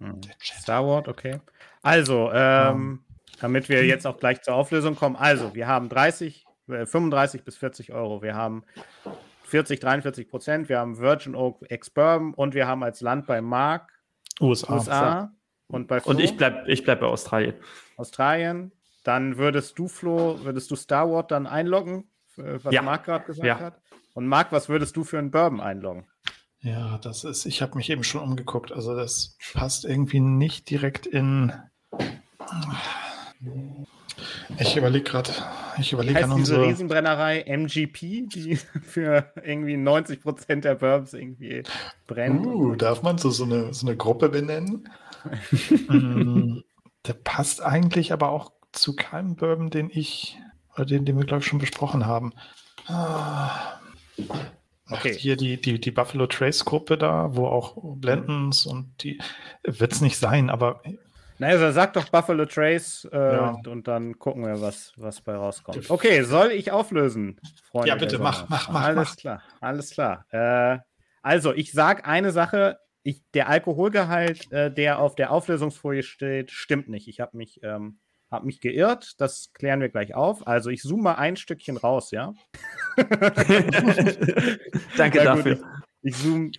[0.00, 0.20] Hm.
[0.20, 0.58] Der Chat.
[0.62, 1.38] Star Wars, okay.
[1.82, 3.04] Also, ähm,
[3.40, 5.14] damit wir jetzt auch gleich zur Auflösung kommen.
[5.16, 8.20] Also, wir haben 30, äh, 35 bis 40 Euro.
[8.22, 8.64] Wir haben
[9.46, 10.68] 40, 43 Prozent.
[10.68, 13.92] Wir haben Virgin Oak Ex Bourbon und wir haben als Land bei Mark
[14.40, 14.74] USA.
[14.74, 15.32] USA
[15.68, 17.54] und bei Flo, Und ich bleib, ich bleib bei Australien.
[17.96, 18.72] Australien.
[19.04, 22.82] Dann würdest du, Flo, würdest du Star Wars dann einloggen, äh, was Ja.
[22.82, 23.58] Marc gerade gesagt Ja.
[23.60, 23.80] hat?
[24.14, 26.06] Und Marc, was würdest du für einen Bourbon einloggen?
[26.60, 28.72] Ja, das ist, ich habe mich eben schon umgeguckt.
[28.72, 31.52] Also das passt irgendwie nicht direkt in.
[34.58, 35.30] Ich überlege gerade,
[35.78, 36.68] ich überlege an heißt diese unsere.
[36.68, 41.62] Riesenbrennerei MGP, die für irgendwie 90 Prozent der Bourbons irgendwie
[42.06, 42.46] brennt.
[42.46, 44.88] Uh, darf man so, so, eine, so eine Gruppe benennen?
[45.88, 46.60] Mm,
[47.06, 50.38] Der passt eigentlich aber auch zu keinem Bourbon, den ich,
[50.74, 52.32] oder den, den wir, glaube ich, schon besprochen haben.
[52.86, 53.78] Ah.
[54.88, 55.14] Okay.
[55.14, 59.20] Hier die, die, die Buffalo Trace Gruppe da, wo auch Blendens und die
[59.64, 60.82] wird es nicht sein, aber
[61.38, 63.56] Na, also sag doch Buffalo Trace äh, Ja.
[63.66, 65.90] und dann gucken wir, was, was bei rauskommt.
[65.90, 67.88] Okay, soll ich auflösen, Freunde?
[67.88, 69.16] Ja, bitte, mach, mach, mach, Alles mach.
[69.16, 70.24] klar, alles klar.
[70.30, 70.78] Äh,
[71.22, 72.78] also, ich sag eine Sache.
[73.02, 77.06] Ich, der Alkoholgehalt, äh, der auf der Auflösungsfolie steht, stimmt nicht.
[77.08, 77.98] Ich habe mich, ähm,
[78.30, 79.14] hab mich geirrt.
[79.18, 80.46] Das klären wir gleich auf.
[80.46, 82.32] Also, ich zoome mal ein Stückchen raus, ja?
[84.96, 85.52] Danke Ja, gut, dafür.
[86.02, 86.50] Ich, ich zoome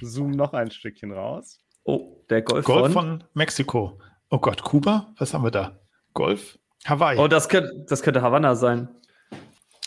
[0.00, 1.60] zoom noch ein Stückchen raus.
[1.84, 3.20] Oh, der Golf, Golf von.
[3.20, 3.98] von Mexiko.
[4.34, 5.06] Oh Gott, Kuba?
[5.16, 5.78] Was haben wir da?
[6.12, 6.58] Golf?
[6.86, 7.16] Hawaii.
[7.18, 8.88] Oh, das könnte, das könnte Havanna sein.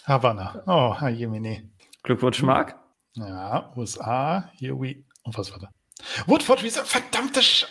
[0.05, 0.63] Havanna.
[0.65, 1.69] Oh, Jemine.
[2.01, 2.77] Glückwunsch, Marc.
[3.15, 5.03] Ja, USA, here we.
[5.23, 5.67] Und was war da?
[6.27, 7.65] Woodford Reserve, verdammte Sch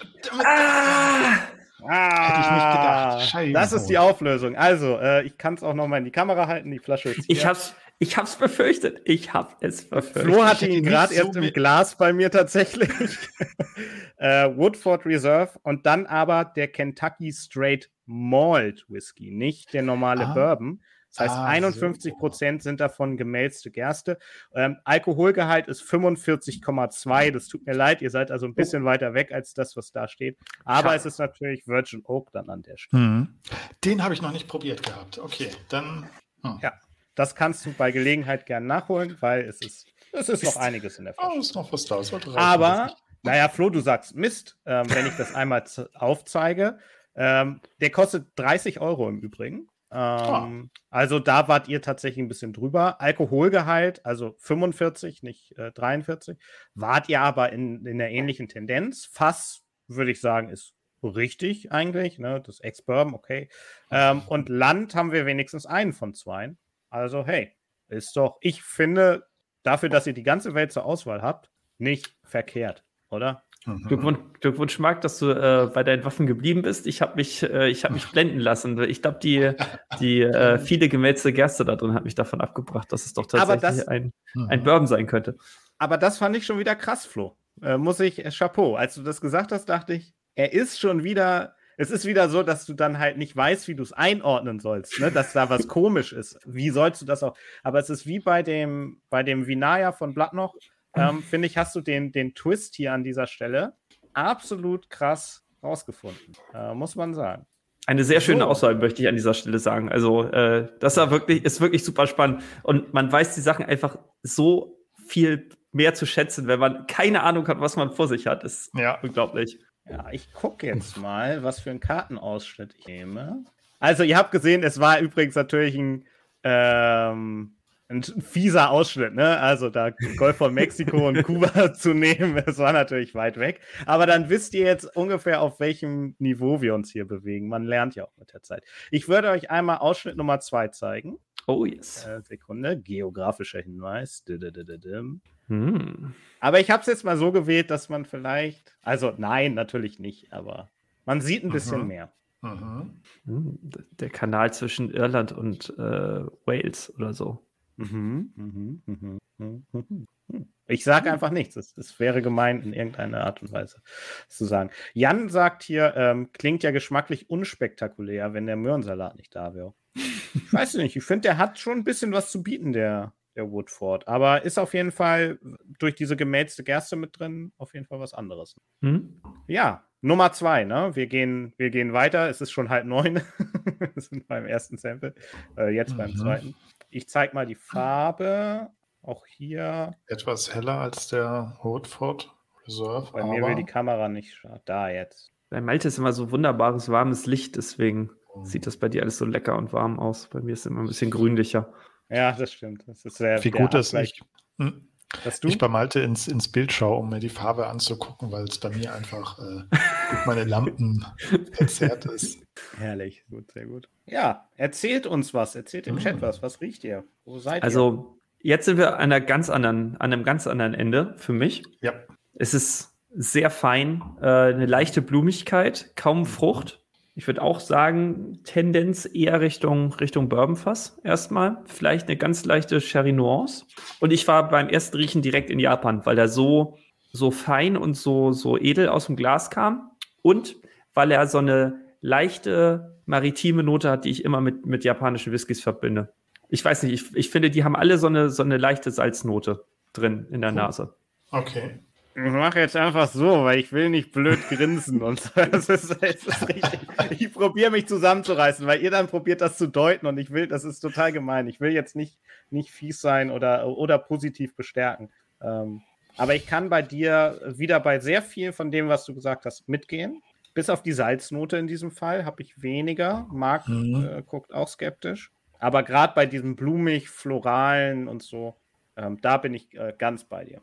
[0.44, 3.22] Ah, Hätte ich nicht gedacht.
[3.30, 3.52] Scheiße.
[3.54, 4.54] Das ist die Auflösung.
[4.56, 6.70] Also, äh, ich kann es auch noch mal in die Kamera halten.
[6.70, 7.48] Die Flasche ist Ich hier.
[7.48, 9.00] hab's, ich hab's befürchtet.
[9.04, 10.22] Ich hab es befürchtet.
[10.34, 12.90] Flo hatte ihn gerade so erst im Glas bei mir tatsächlich.
[14.16, 20.34] äh, Woodford Reserve und dann aber der Kentucky Straight Malt Whisky, nicht der normale Ah.
[20.34, 20.82] Bourbon.
[21.10, 24.18] Das heißt, Ah, 51 Prozent sind davon gemälzte Gerste.
[24.54, 27.30] Ähm, Alkoholgehalt ist 45,2.
[27.30, 30.08] Das tut mir leid, ihr seid also ein bisschen weiter weg als das, was da
[30.08, 30.36] steht.
[30.66, 30.96] Aber Schade.
[30.96, 33.02] es ist natürlich Virgin Oak dann an der Stelle.
[33.02, 33.40] Hm.
[33.84, 35.18] Den habe ich noch nicht probiert gehabt.
[35.18, 36.06] Okay, dann.
[36.42, 36.58] Hm.
[36.62, 36.74] Ja.
[37.16, 41.06] Das kannst du bei Gelegenheit gern nachholen, weil es ist, es ist noch einiges in
[41.06, 41.30] der Flasche.
[41.34, 42.00] Oh, ist noch was da.
[42.36, 46.78] Aber, naja, Flo, du sagst Mist, ähm, wenn ich das einmal aufzeige.
[47.16, 49.68] Ähm, der kostet 30 Euro im Übrigen.
[49.90, 53.00] Ähm, Also da wart ihr tatsächlich ein bisschen drüber.
[53.00, 56.38] Alkoholgehalt, also 45, nicht äh, 43,
[56.74, 59.08] wart ihr aber in, in der ähnlichen Tendenz.
[59.10, 62.18] Fass, würde ich sagen, ist richtig eigentlich.
[62.18, 62.42] Ne?
[62.44, 63.48] Das Ex-Bourbon, okay.
[63.90, 66.54] Ähm, und Land haben wir wenigstens einen von zwei.
[66.96, 67.52] Also, hey,
[67.88, 69.26] ist doch, ich finde,
[69.62, 73.42] dafür, dass ihr die ganze Welt zur Auswahl habt, nicht verkehrt, oder?
[73.66, 73.82] Mhm.
[73.82, 76.86] Glückwunsch, Glückwunsch, Marc, dass du äh, bei deinen Waffen geblieben bist.
[76.86, 78.80] Ich habe mich, äh, ich hab mich blenden lassen.
[78.84, 79.52] Ich glaube, die,
[80.00, 83.60] die äh, viele gemälzte Gerste da drin hat mich davon abgebracht, dass es doch tatsächlich
[83.60, 84.48] das- ein, Mhm.
[84.48, 85.36] ein Bourbon sein könnte.
[85.78, 87.36] Aber das fand ich schon wieder krass, Flo.
[87.60, 88.74] Äh, muss ich, äh, Chapeau.
[88.76, 92.42] Als du das gesagt hast, dachte ich, er ist schon wieder, es ist wieder so,
[92.42, 95.10] dass du dann halt nicht weißt, wie du es einordnen sollst, ne?
[95.10, 96.38] dass da was komisch ist.
[96.46, 97.36] Wie sollst du das auch?
[97.62, 100.54] Aber es ist wie bei dem, bei dem Vinaya von Blattnoch,
[100.94, 103.74] ähm, finde ich, hast du den, den Twist hier an dieser Stelle
[104.14, 106.34] absolut krass rausgefunden.
[106.54, 107.46] Äh, muss man sagen.
[107.86, 108.46] Eine sehr schöne So.
[108.46, 109.90] Auswahl, möchte ich an dieser Stelle sagen.
[109.90, 112.42] Also, äh, das war wirklich, ist wirklich super spannend.
[112.62, 117.46] Und man weiß die Sachen einfach so viel mehr zu schätzen, wenn man keine Ahnung
[117.46, 118.42] hat, was man vor sich hat.
[118.42, 118.98] Ist Ja.
[119.02, 119.60] unglaublich.
[119.88, 123.44] Ja, ich gucke jetzt mal, was für einen Kartenausschnitt ich nehme.
[123.78, 126.06] Also, ihr habt gesehen, es war übrigens natürlich ein,
[126.42, 127.56] ähm,
[127.88, 129.38] ein fieser Ausschnitt, ne?
[129.38, 133.60] Also, da Golf von Mexiko und Kuba zu nehmen, das war natürlich weit weg.
[133.84, 137.48] Aber dann wisst ihr jetzt ungefähr, auf welchem Niveau wir uns hier bewegen.
[137.48, 138.64] Man lernt ja auch mit der Zeit.
[138.90, 141.18] Ich würde euch einmal Ausschnitt Nummer zwei zeigen.
[141.46, 142.04] Oh yes.
[142.06, 144.24] Äh, Sekunde, geografischer Hinweis.
[144.24, 145.20] Diddididim.
[145.48, 146.14] Hm.
[146.40, 150.32] Aber ich habe es jetzt mal so gewählt, dass man vielleicht, also nein, natürlich nicht,
[150.32, 150.70] aber
[151.04, 152.12] man sieht ein bisschen mehr.
[152.42, 153.00] Mhm.
[153.24, 153.58] Hm,
[153.98, 157.46] Der Kanal zwischen Irland und äh, Wales oder so.
[157.76, 160.46] Mhm, mhm, mhm, mhm, mhm, mhm.
[160.66, 161.56] Ich sage einfach nichts.
[161.56, 163.80] Es, es wäre gemein, in irgendeiner Art und Weise
[164.28, 164.70] zu sagen.
[164.94, 169.74] Jan sagt hier, ähm, klingt ja geschmacklich unspektakulär, wenn der Möhrensalat nicht da wäre.
[169.94, 173.50] Ich weiß nicht, ich finde, der hat schon ein bisschen was zu bieten, der, der
[173.50, 174.08] Woodford.
[174.08, 175.38] Aber ist auf jeden Fall
[175.78, 178.56] durch diese gemälzte Gerste mit drin auf jeden Fall was anderes.
[178.82, 179.20] Hm?
[179.46, 180.90] Ja, Nummer zwei, ne?
[180.94, 182.28] Wir gehen, wir gehen weiter.
[182.28, 183.20] Es ist schon halb neun.
[183.78, 185.14] wir sind beim ersten Sample.
[185.56, 186.16] Äh, jetzt beim Mhm.
[186.16, 186.54] zweiten.
[186.90, 188.70] Ich zeige mal die Farbe.
[189.02, 189.94] Auch hier.
[190.08, 192.32] Etwas heller als der Woodford
[192.66, 193.12] Reserve.
[193.12, 195.32] Bei mir will die Kamera nicht Da jetzt.
[195.50, 198.44] Bei Malte ist immer so wunderbares, warmes Licht, deswegen Mhm.
[198.44, 200.28] sieht das bei dir alles so lecker und warm aus.
[200.28, 201.72] Bei mir ist es immer ein bisschen grünlicher.
[202.08, 202.84] Ja, das stimmt.
[202.86, 204.14] Das ist sehr, Wie gut, dass Abgleich.
[204.14, 204.88] ich, Hm.
[205.24, 205.48] Dass du?
[205.48, 208.70] ich bei Malte ins, ins Bild schaue, um mir die Farbe anzugucken, weil es bei
[208.70, 209.62] mir einfach äh,
[210.10, 211.06] durch meine Lampen
[211.52, 212.38] verzerrt ist.
[212.76, 213.88] Herrlich, gut, sehr gut.
[214.06, 215.54] Ja, erzählt uns was.
[215.54, 216.00] Erzählt im Mhm.
[216.00, 216.42] Chat was.
[216.42, 217.04] Was riecht ihr?
[217.24, 217.64] Wo seid ihr?
[217.64, 221.62] Also, jetzt sind wir an, einer ganz anderen, an einem ganz anderen Ende für mich.
[221.80, 221.92] Ja.
[222.34, 226.82] Es ist sehr fein, äh, eine leichte Blumigkeit, kaum Frucht.
[227.18, 231.62] Ich würde auch sagen, Tendenz eher Richtung, Richtung Bourbonfass erstmal.
[231.64, 233.64] Vielleicht eine ganz leichte Sherry Nuance.
[234.00, 236.76] Und ich war beim ersten Riechen direkt in Japan, weil er so,
[237.12, 239.92] so fein und so, so edel aus dem Glas kam.
[240.20, 240.56] Und
[240.92, 245.62] weil er so eine leichte maritime Note hat, die ich immer mit, mit japanischen Whiskys
[245.62, 246.12] verbinde.
[246.50, 249.64] Ich weiß nicht, ich, ich finde, die haben alle so eine, so eine leichte Salznote
[249.94, 250.94] drin in der Nase.
[251.30, 251.80] Okay.
[252.18, 255.30] Ich mache jetzt einfach so, weil ich will nicht blöd grinsen und so.
[255.50, 256.80] Das ist, das ist richtig.
[257.10, 260.64] Ich probiere mich zusammenzureißen, weil ihr dann probiert das zu deuten und ich will, das
[260.64, 261.46] ist total gemein.
[261.46, 265.10] Ich will jetzt nicht, nicht fies sein oder, oder positiv bestärken.
[265.42, 265.82] Ähm,
[266.16, 269.68] aber ich kann bei dir wieder bei sehr viel von dem, was du gesagt hast,
[269.68, 270.22] mitgehen.
[270.54, 273.26] Bis auf die Salznote in diesem Fall habe ich weniger.
[273.30, 274.08] Marc Mhm.
[274.08, 275.30] äh, guckt auch skeptisch.
[275.58, 278.54] Aber gerade bei diesem blumig, floralen und so,
[278.96, 280.62] ähm, da bin ich äh, ganz bei dir.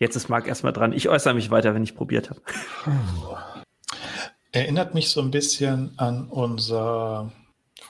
[0.00, 0.94] Jetzt ist Marc erstmal dran.
[0.94, 2.40] Ich äußere mich weiter, wenn ich probiert habe.
[4.52, 7.30] Erinnert mich so ein bisschen an unser,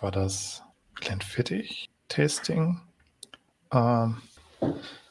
[0.00, 0.64] war das
[0.96, 2.80] Glenfiddich-Tasting?
[3.72, 4.16] Ähm,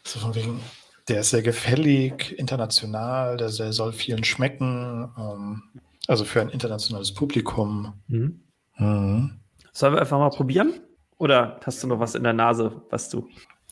[0.03, 0.59] so von wegen,
[1.07, 5.09] der ist sehr gefällig, international, der, der soll vielen schmecken.
[5.17, 5.63] Ähm,
[6.07, 7.93] also für ein internationales Publikum.
[8.07, 8.41] Mhm.
[8.77, 9.39] Mhm.
[9.71, 10.81] Sollen wir einfach mal probieren?
[11.17, 13.29] Oder hast du noch was in der Nase, was du.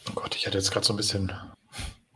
[0.10, 1.34] Oh Gott, ich hatte jetzt gerade so ein bisschen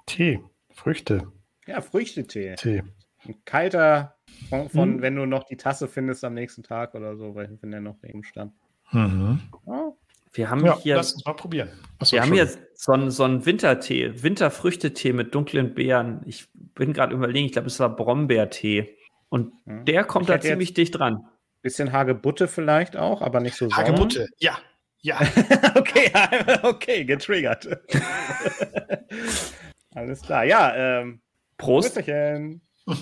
[0.06, 0.39] Tee,
[0.82, 1.32] Früchte,
[1.67, 2.56] Ja, Früchtetee.
[2.56, 2.82] Tee.
[3.24, 4.15] Ein kalter,
[4.50, 5.02] von, von Mhm.
[5.04, 8.04] wenn du noch die Tasse findest am nächsten Tag oder so, weil wenn der noch
[8.04, 8.54] eben stand.
[8.91, 9.39] Mhm.
[9.65, 9.94] Oh,
[10.34, 11.70] Wir haben Ja, hier, lass uns mal probieren.
[12.00, 16.22] Achso, wir haben hier so einen, so einen Wintertee, Winterfrüchtetee mit dunklen Beeren.
[16.26, 18.98] Ich bin gerade überlegen, ich glaube, es war Brombeertee.
[19.30, 19.86] Und Hm.
[19.86, 21.28] der kommt Ich da ziemlich dicht dran.
[21.62, 23.78] bisschen Hagebutte vielleicht auch, aber nicht so sauer.
[23.78, 24.58] Hagebutte, ja,
[25.02, 25.20] ja.
[25.76, 26.12] okay,
[26.63, 27.67] okay, getriggert.
[29.94, 30.44] Alles klar.
[30.46, 31.22] Ja, ähm,
[31.58, 31.94] Prost.
[31.94, 32.62] Prösterchen.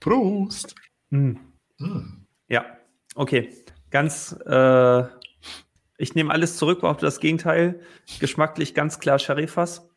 [0.00, 0.74] Prost.
[1.10, 1.38] Hm.
[1.78, 2.26] Hm.
[2.48, 2.66] Ja,
[3.14, 3.50] okay.
[3.90, 5.02] Ganz, äh,
[5.96, 7.80] ich nehme alles zurück, behaupte das Gegenteil.
[8.20, 9.88] Geschmacklich ganz klar Sherryfass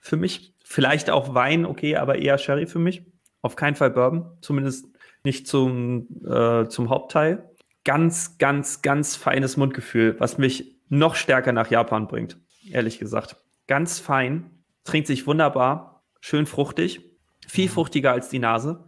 [0.00, 0.54] für mich.
[0.64, 3.04] Vielleicht auch Wein, okay, aber eher Sherry für mich.
[3.42, 4.86] Auf keinen Fall Bourbon, zumindest
[5.22, 7.50] nicht zum, äh, zum Hauptteil.
[7.84, 13.36] Ganz, ganz, ganz feines Mundgefühl, was mich noch stärker nach Japan bringt, ehrlich gesagt.
[13.68, 14.55] Ganz fein,
[14.86, 17.02] trinkt sich wunderbar, schön fruchtig,
[17.46, 18.86] viel fruchtiger als die Nase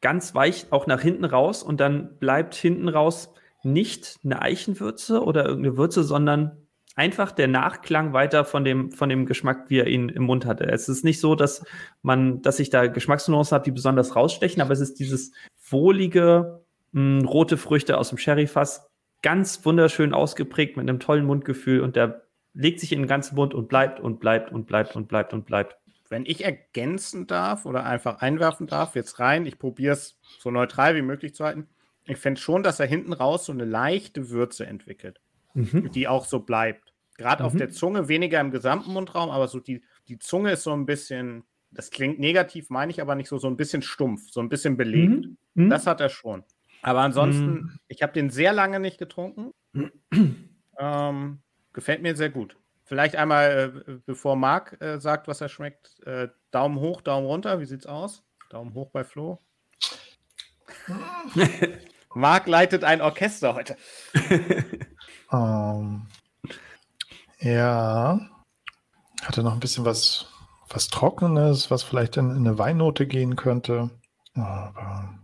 [0.00, 5.44] ganz weich auch nach hinten raus und dann bleibt hinten raus nicht eine Eichenwürze oder
[5.46, 6.56] irgendeine Würze, sondern
[6.94, 10.64] einfach der Nachklang weiter von dem, von dem Geschmack, wie er ihn im Mund hatte.
[10.66, 11.64] Es ist nicht so, dass
[12.02, 15.32] man, dass ich da Geschmacksnuancen habe, die besonders rausstechen, aber es ist dieses
[15.68, 18.88] wohlige, mh, rote Früchte aus dem Sherryfass,
[19.22, 22.25] ganz wunderschön ausgeprägt mit einem tollen Mundgefühl und der
[22.56, 25.46] legt sich in den ganzen Mund und bleibt und bleibt und bleibt und bleibt und
[25.46, 25.76] bleibt.
[26.08, 30.94] Wenn ich ergänzen darf oder einfach einwerfen darf, jetzt rein, ich probiere es so neutral
[30.96, 31.68] wie möglich zu halten.
[32.04, 35.20] Ich fände schon, dass er hinten raus so eine leichte Würze entwickelt,
[35.54, 36.92] die auch so bleibt.
[37.18, 37.58] Gerade auf Mhm.
[37.58, 41.42] der Zunge, weniger im gesamten Mundraum, aber so die, die Zunge ist so ein bisschen,
[41.72, 44.76] das klingt negativ, meine ich aber nicht so, so ein bisschen stumpf, so ein bisschen
[44.76, 45.26] belegt.
[45.54, 45.68] Mhm.
[45.70, 46.44] Das hat er schon.
[46.82, 47.78] Aber ansonsten, Mm.
[47.88, 49.50] ich habe den sehr lange nicht getrunken.
[50.78, 51.38] ähm,
[51.76, 52.56] gefällt mir sehr gut.
[52.84, 57.60] Vielleicht einmal, äh, bevor Marc äh, sagt, was er schmeckt, äh, Daumen hoch, Daumen runter.
[57.60, 58.24] Wie sieht's aus?
[58.48, 59.38] Daumen hoch bei Flo.
[62.14, 63.76] Marc leitet ein Orchester heute.
[65.32, 66.06] Ähm,
[67.40, 68.20] ja.
[69.22, 70.26] Hatte noch ein bisschen was,
[70.68, 73.90] was Trockenes, was vielleicht in, in eine Weinnote gehen könnte.
[74.34, 75.18] Aber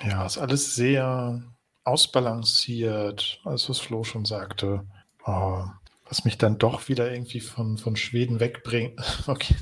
[0.00, 1.42] ja, ist alles sehr
[1.84, 4.86] ausbalanciert, alles was Flo schon sagte.
[5.28, 5.62] Oh,
[6.08, 8.98] was mich dann doch wieder irgendwie von, von Schweden wegbringt.
[9.28, 9.54] Okay.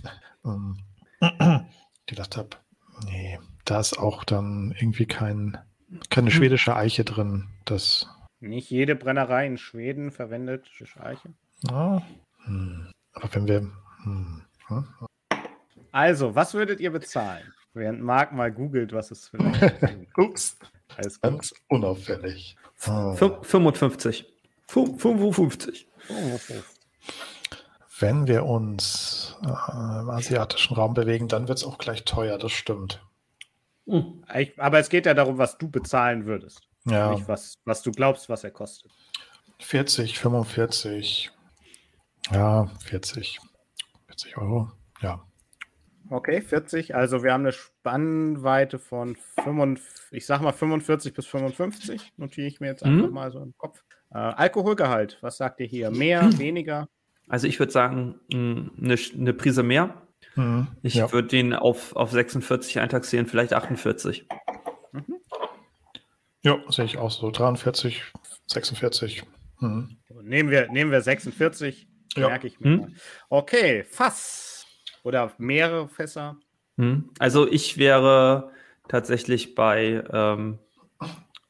[0.44, 0.78] Ähm,
[2.06, 2.50] gedacht habe,
[3.04, 5.58] nee, da ist auch dann irgendwie kein,
[6.08, 7.48] keine schwedische Eiche drin.
[7.64, 11.30] Das Nicht jede Brennerei in Schweden verwendet Eiche.
[11.68, 12.00] Ja.
[12.44, 12.92] Hm.
[13.12, 13.60] Aber wenn wir.
[14.04, 14.42] Hm.
[14.68, 14.86] Hm.
[15.90, 17.52] Also, was würdet ihr bezahlen?
[17.74, 20.16] Während Marc mal googelt, was es vielleicht ist.
[20.16, 20.58] Ups.
[20.96, 21.22] Alles gut.
[21.30, 22.56] Ganz unauffällig.
[22.86, 23.14] Oh.
[23.14, 23.42] Fün-
[24.68, 25.88] 55.
[25.98, 26.64] Fün- 55.
[27.98, 32.52] Wenn wir uns äh, im asiatischen Raum bewegen, dann wird es auch gleich teuer, das
[32.52, 33.02] stimmt.
[33.86, 34.24] Hm.
[34.34, 36.60] Ich, aber es geht ja darum, was du bezahlen würdest.
[36.84, 38.92] Ja, Nicht, was, was du glaubst, was er kostet.
[39.60, 41.30] 40, 45.
[42.32, 43.38] Ja, 40.
[44.08, 44.70] 40 Euro.
[45.00, 45.24] Ja.
[46.10, 46.94] Okay, 40.
[46.94, 52.12] Also wir haben eine Spannweite von 45, ich sag mal 45 bis 55.
[52.16, 53.14] Notiere ich mir jetzt einfach Mhm.
[53.14, 53.82] mal so im Kopf.
[54.12, 55.90] Äh, Alkoholgehalt, was sagt ihr hier?
[55.90, 56.88] Mehr, weniger?
[57.28, 60.02] Also ich würde sagen, eine, eine Prise mehr.
[60.36, 60.68] Mhm.
[60.82, 61.10] Ich ja.
[61.12, 64.26] würde den auf, auf 46 eintaxieren, vielleicht 48.
[66.42, 67.30] Ja, sehe ich auch so.
[67.30, 68.04] 43,
[68.46, 69.24] 46.
[69.58, 69.96] Mhm.
[70.22, 71.88] Nehmen wir, nehmen wir 46.
[72.14, 72.28] Ja.
[72.28, 72.96] Merke ich mir Hm?
[73.28, 74.64] Okay, Fass.
[75.02, 76.36] Oder mehrere Fässer.
[76.78, 77.10] Hm.
[77.18, 78.50] Also ich wäre
[78.88, 80.58] tatsächlich bei ähm,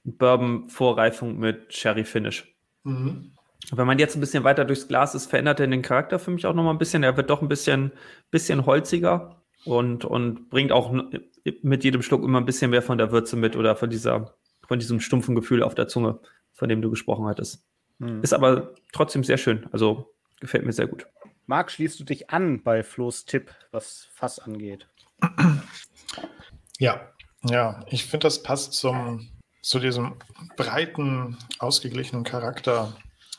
[0.06, 2.54] Bourbon-Vorreifung mit Sherry Finish.
[2.84, 3.32] Mhm.
[3.72, 6.46] Wenn man jetzt ein bisschen weiter durchs Glas ist, verändert er den Charakter für mich
[6.46, 7.02] auch noch mal ein bisschen.
[7.02, 7.92] Er wird doch ein bisschen,
[8.30, 13.10] bisschen holziger und, und bringt auch mit jedem Schluck immer ein bisschen mehr von der
[13.10, 16.20] Würze mit oder von, dieser, von diesem stumpfen Gefühl auf der Zunge,
[16.52, 17.66] von dem du gesprochen hattest.
[17.98, 18.22] Hm.
[18.22, 19.66] Ist aber trotzdem sehr schön.
[19.72, 21.06] Also gefällt mir sehr gut.
[21.46, 24.88] Marc, schließt du dich an bei Flo's Tipp, was Fass angeht?
[26.78, 29.30] Ja, ja, ich finde, das passt zum,
[29.66, 30.14] zu diesem
[30.56, 32.92] breiten, ausgeglichenen Charakter,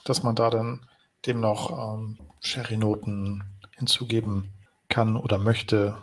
[0.04, 0.82] dass man da dann
[1.26, 3.44] dem noch ähm, Sherry-Noten
[3.78, 4.50] hinzugeben
[4.90, 5.98] kann oder möchte.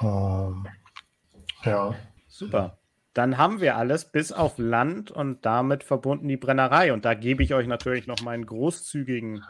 [0.00, 0.66] Ähm,
[1.64, 1.94] ja,
[2.28, 2.78] Super.
[3.12, 6.94] Dann haben wir alles bis auf Land und damit verbunden die Brennerei.
[6.94, 9.44] Und da gebe ich euch natürlich noch meinen großzügigen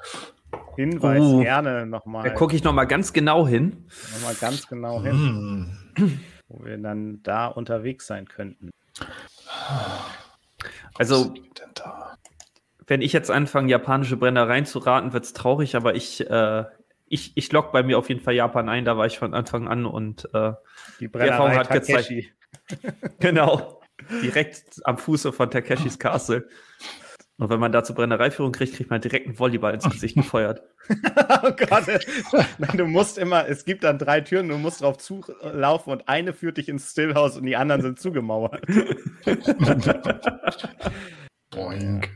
[0.74, 1.40] Hinweis Oh.
[1.42, 3.86] gerne nochmal Da gucke ich noch mal ganz genau hin.
[4.14, 6.20] noch mal ganz genau hin, Hm.
[6.48, 8.70] wo wir dann da unterwegs sein könnten.
[10.98, 11.34] Also
[12.86, 16.64] wenn ich jetzt anfange, japanische Brennereien zu raten, wird es traurig, aber ich, äh,
[17.06, 19.68] ich, ich log bei mir auf jeden Fall Japan ein, da war ich von Anfang
[19.68, 20.52] an und äh,
[21.00, 22.08] Die Erfahrung Brennerei hat gezeigt.
[22.08, 22.32] Takeshi.
[23.20, 23.80] genau,
[24.22, 26.48] direkt am Fuße von Takeshis Castle.
[27.42, 30.62] Und wenn man dazu Brennereiführung kriegt, kriegt man direkt einen Volleyball ins Gesicht gefeuert.
[31.42, 31.86] oh Gott.
[32.58, 36.34] Nein, du musst immer, es gibt dann drei Türen, du musst drauf zulaufen und eine
[36.34, 38.62] führt dich ins Stillhaus und die anderen sind zugemauert.
[41.50, 42.10] Boink.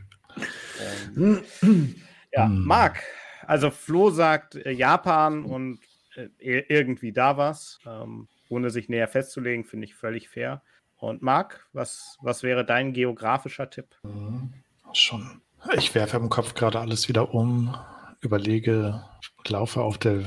[1.15, 1.41] Ähm,
[2.31, 2.65] ja, Hm.
[2.65, 3.03] Marc,
[3.45, 5.79] also Flo sagt äh, Japan und
[6.15, 10.61] äh, ir- irgendwie da was, ähm, ohne sich näher festzulegen, finde ich völlig fair.
[10.95, 13.87] Und Marc, was, was wäre dein geografischer Tipp?
[14.03, 14.53] Mhm.
[14.93, 15.41] Schon.
[15.75, 17.75] Ich werfe im Kopf gerade alles wieder um,
[18.21, 19.03] überlege,
[19.47, 20.23] laufe auf der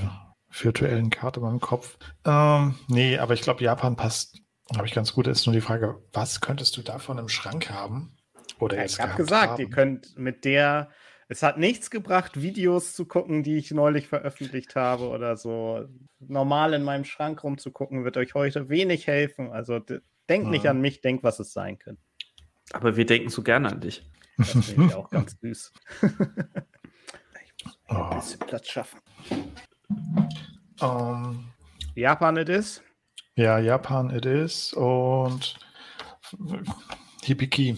[0.51, 1.99] virtuellen Karte in meinem Kopf.
[2.25, 4.41] Ähm, nee, aber ich glaube, Japan passt,
[4.77, 5.27] habe ich ganz gut.
[5.27, 8.17] Ist nur die Frage, was könntest du davon im Schrank haben?
[8.59, 9.61] Oder Ja, ich habe gesagt, haben?
[9.61, 10.91] ihr könnt mit der,
[11.29, 15.87] es hat nichts gebracht, Videos zu gucken, die ich neulich veröffentlicht habe oder so.
[16.19, 19.51] Normal in meinem Schrank rumzugucken, wird euch heute wenig helfen.
[19.53, 19.81] Also
[20.29, 22.03] denkt nicht an mich, denkt, was es sein könnte.
[22.73, 24.05] Aber wir denken so gerne an dich.
[24.39, 25.73] Das finde ich auch ganz süß.
[26.03, 28.15] ich muss ein Oh.
[28.15, 29.01] bisschen Platz schaffen.
[30.81, 31.45] Ähm,
[31.95, 32.83] Japan it is.
[33.35, 35.57] ja, Japan it is und
[37.23, 37.77] Hibiki.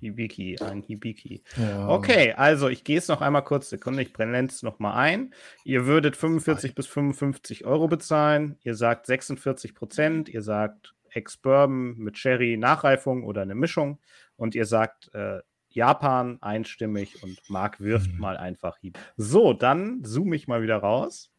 [0.00, 1.44] Hibiki, ein Hibiki.
[1.56, 1.88] Ja.
[1.88, 5.32] Okay, also ich gehe es noch einmal kurz, Sekunde, ich brenne es noch mal ein.
[5.64, 8.58] Ihr würdet 45 bis 55 Euro bezahlen.
[8.64, 10.28] Ihr sagt 46 Prozent.
[10.28, 14.00] Ihr sagt Ex-Bourbon mit Sherry Nachreifung oder eine Mischung.
[14.36, 15.38] Und ihr sagt äh,
[15.74, 18.18] Japan einstimmig und Marc wirft Mhm.
[18.20, 18.98] mal einfach Hieb.
[19.16, 21.30] So, dann zoome ich mal wieder raus.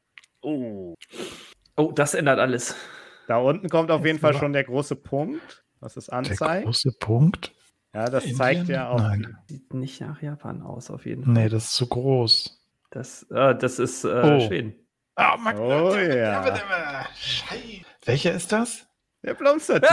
[0.41, 0.95] Oh.
[1.75, 2.75] Oh, das ändert alles.
[3.27, 6.65] Da unten kommt auf jeden Fall schon der große Punkt, was es Der anzeigt.
[6.65, 7.53] große Punkt.
[7.93, 8.37] Ja, das Indien?
[8.37, 8.97] zeigt ja auch.
[8.99, 9.37] Nein.
[9.47, 11.33] Sieht nicht nach Japan aus, auf jeden Fall.
[11.33, 12.59] Nee, das ist zu groß.
[12.91, 14.39] Das, äh, das ist äh, Oh.
[14.47, 14.75] Schweden.
[15.15, 17.05] Ah, Mag- Oh, ja.
[17.15, 17.85] Scheiße.
[18.05, 18.87] Welcher ist das?
[19.21, 19.89] Der Blomstertyp.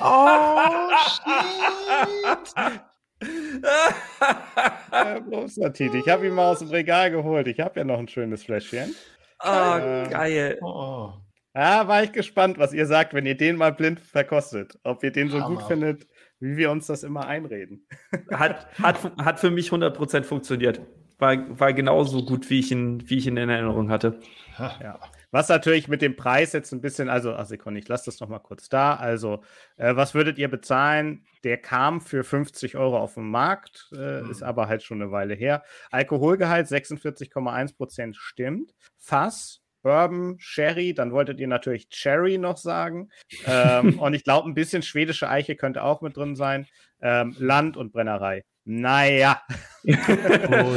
[0.00, 2.54] Oh, shit.
[4.92, 5.94] Der Blomstertit.
[5.94, 7.46] Ich habe ihn mal aus dem Regal geholt.
[7.48, 8.94] Ich habe ja noch ein schönes Fläschchen.
[9.38, 10.58] Ah, Äh, geil.
[10.62, 11.10] Oh.
[11.54, 14.78] Ja, war ich gespannt, was ihr sagt, wenn ihr den mal blind verkostet.
[14.84, 15.66] Ob ihr den so gut Hammer.
[15.68, 16.06] findet,
[16.40, 17.86] wie wir uns das immer einreden.
[18.32, 20.80] Hat, hat, hat für mich 100% funktioniert.
[21.18, 24.18] War, war genauso gut, wie ich, ihn, wie ich ihn in Erinnerung hatte.
[24.58, 24.98] Ja.
[25.32, 28.28] Was natürlich mit dem Preis jetzt ein bisschen, also, ach Sekunde, ich lasse das noch
[28.28, 28.94] mal kurz da.
[28.94, 29.42] Also,
[29.76, 31.24] äh, was würdet ihr bezahlen?
[31.42, 34.30] Der kam für 50 Euro auf den Markt, äh, Hm.
[34.30, 35.64] ist aber halt schon eine Weile her.
[35.90, 38.74] Alkoholgehalt 46,1 Prozent stimmt.
[38.98, 43.08] Fass, Bourbon, Sherry, dann wolltet ihr natürlich Cherry noch sagen.
[43.46, 46.66] ähm, und ich glaube, ein bisschen schwedische Eiche könnte auch mit drin sein.
[47.02, 48.44] Ähm, Land und Brennerei.
[48.64, 49.42] Naja,
[49.84, 49.90] Oh,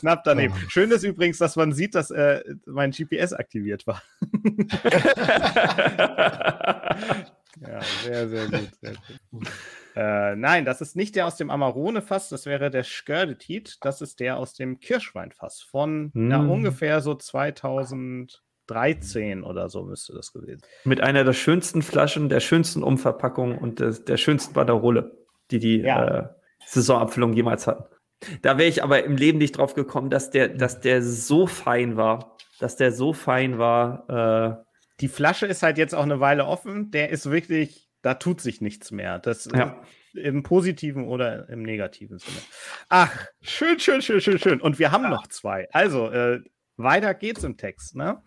[0.00, 0.52] knapp daneben.
[0.56, 0.68] Oh.
[0.68, 4.02] Schön ist übrigens, dass man sieht, dass äh, mein GPS aktiviert war.
[7.60, 8.70] Ja, sehr, sehr gut.
[8.80, 8.92] Sehr
[9.30, 9.48] gut.
[9.96, 13.76] Äh, nein, das ist nicht der aus dem Amarone-Fass, das wäre der Skördetit.
[13.82, 16.50] Das ist der aus dem Kirschweinfass von na, Mm.
[16.50, 20.70] ungefähr so 2013 oder so müsste das gewesen sein.
[20.84, 25.19] Mit einer der schönsten Flaschen, der schönsten Umverpackung und des, der schönsten Banderole,
[25.50, 26.04] die die Ja.
[26.18, 26.28] äh,
[26.66, 27.84] Saisonabfüllung jemals hatten.
[28.42, 31.96] Da wäre ich aber im Leben nicht drauf gekommen, dass der, dass der so fein
[31.96, 34.58] war, dass der so fein war.
[34.60, 34.64] Äh,
[35.00, 36.90] Die Flasche ist halt jetzt auch eine Weile offen.
[36.90, 39.18] Der ist wirklich da tut sich nichts mehr.
[39.18, 39.82] Das Ja.
[40.14, 42.38] im positiven oder im negativen Sinne.
[42.88, 44.60] Ach, schön, schön, schön, schön, schön.
[44.60, 45.68] Und wir haben noch zwei.
[45.72, 46.40] Also, äh,
[46.78, 47.96] weiter geht's im Text.
[47.96, 48.22] Ne?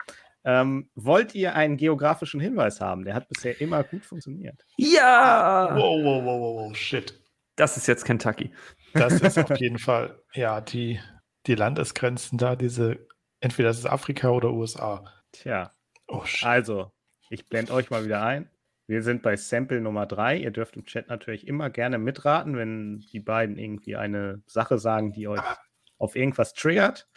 [0.46, 3.06] Ähm, wollt ihr einen geografischen Hinweis haben?
[3.06, 4.66] Der hat bisher immer gut funktioniert.
[4.78, 5.70] Ja!
[5.74, 7.20] Wow, wow, wow, wow, wow, shit.
[7.56, 8.52] Das ist jetzt Kentucky.
[8.94, 11.00] Das ist auf jeden Fall, ja, die,
[11.48, 13.08] die Landesgrenzen da, diese,
[13.40, 15.04] entweder das ist Afrika oder USA.
[15.32, 15.72] Tja,
[16.08, 16.46] Oh, shit.
[16.48, 16.92] also,
[17.30, 18.50] ich blende euch mal wieder ein.
[18.86, 20.38] Wir sind bei Sample Nummer 3.
[20.38, 25.14] Ihr dürft im Chat natürlich immer gerne mitraten, wenn die beiden irgendwie eine Sache sagen,
[25.14, 25.42] die euch
[25.98, 27.08] auf irgendwas triggert.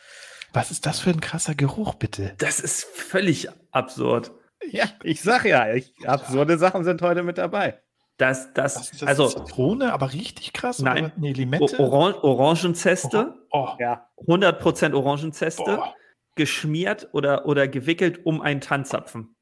[0.56, 2.32] Was ist das für ein krasser Geruch, bitte?
[2.38, 4.32] Das ist völlig absurd.
[4.66, 7.82] Ja, ich sag ja, ich, absurde Sachen sind heute mit dabei.
[8.16, 9.08] Das, das, Was ist das?
[9.08, 10.78] also Zitrone, aber richtig krass?
[10.78, 11.04] Nein.
[11.04, 11.12] Oder?
[11.18, 11.78] Nee, Limette?
[11.78, 15.94] Oran Orangenzeste, Oh, Ja, 100% Orangenzeste, boah.
[16.36, 19.36] geschmiert oder, oder gewickelt um einen Tanzapfen.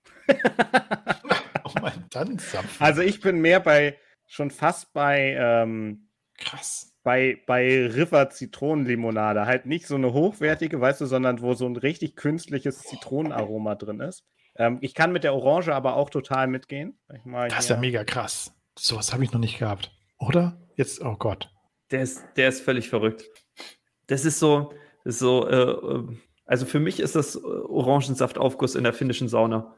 [1.62, 2.84] oh mein Tanzapfel.
[2.84, 3.96] also ich bin mehr bei,
[4.26, 6.08] schon fast bei, ähm,
[6.38, 6.92] krass.
[7.04, 9.46] Bei, bei River Zitronenlimonade.
[9.46, 14.00] Halt nicht so eine hochwertige, weißt du, sondern wo so ein richtig künstliches Zitronenaroma drin
[14.00, 14.24] ist.
[14.56, 16.98] Ähm, ich kann mit der Orange aber auch total mitgehen.
[17.14, 18.52] Ich mal Das ist ja mega krass.
[18.76, 19.92] Sowas habe ich noch nicht gehabt.
[20.18, 20.58] Oder?
[20.76, 21.50] Jetzt, oh Gott.
[21.90, 23.24] Der ist, der ist völlig verrückt.
[24.06, 24.72] Das ist so,
[25.04, 29.28] das ist so, äh, äh, also für mich ist das äh, Orangensaftaufguss in der finnischen
[29.28, 29.76] Sauna.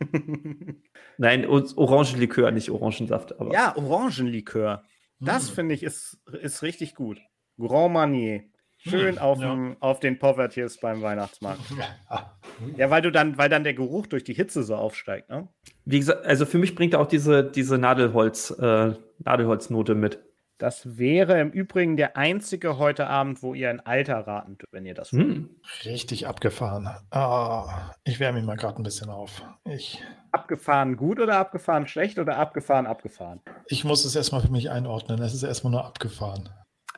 [1.18, 3.40] Nein, Orangenlikör, nicht Orangensaft.
[3.40, 4.84] Aber ja, Orangenlikör.
[5.20, 5.54] Das Hm.
[5.54, 7.20] finde ich ist, ist richtig gut.
[7.58, 8.42] Grand Marnier.
[8.78, 9.50] Schön Hm, auf, ja.
[9.54, 11.60] dem, auf den Povertiers beim Weihnachtsmarkt.
[12.76, 15.48] Ja, weil du dann, weil dann der Geruch durch die Hitze so aufsteigt, ne?
[15.84, 20.22] wie gesagt, also für mich bringt er auch diese, diese Nadelholz, äh, Nadelholznote mit.
[20.58, 24.86] Das wäre im Übrigen der einzige heute Abend, wo ihr ein Alter raten dürft, wenn
[24.86, 25.24] ihr das wollt.
[25.24, 25.50] Hm.
[25.84, 26.88] Richtig abgefahren.
[27.10, 29.42] Ah, ich wärme mich mal gerade ein bisschen auf.
[29.64, 30.00] Ich,
[30.30, 33.40] Abgefahren gut oder abgefahren schlecht oder abgefahren abgefahren?
[33.68, 35.20] ich muss es erstmal für mich einordnen.
[35.22, 36.48] Es ist erstmal nur abgefahren.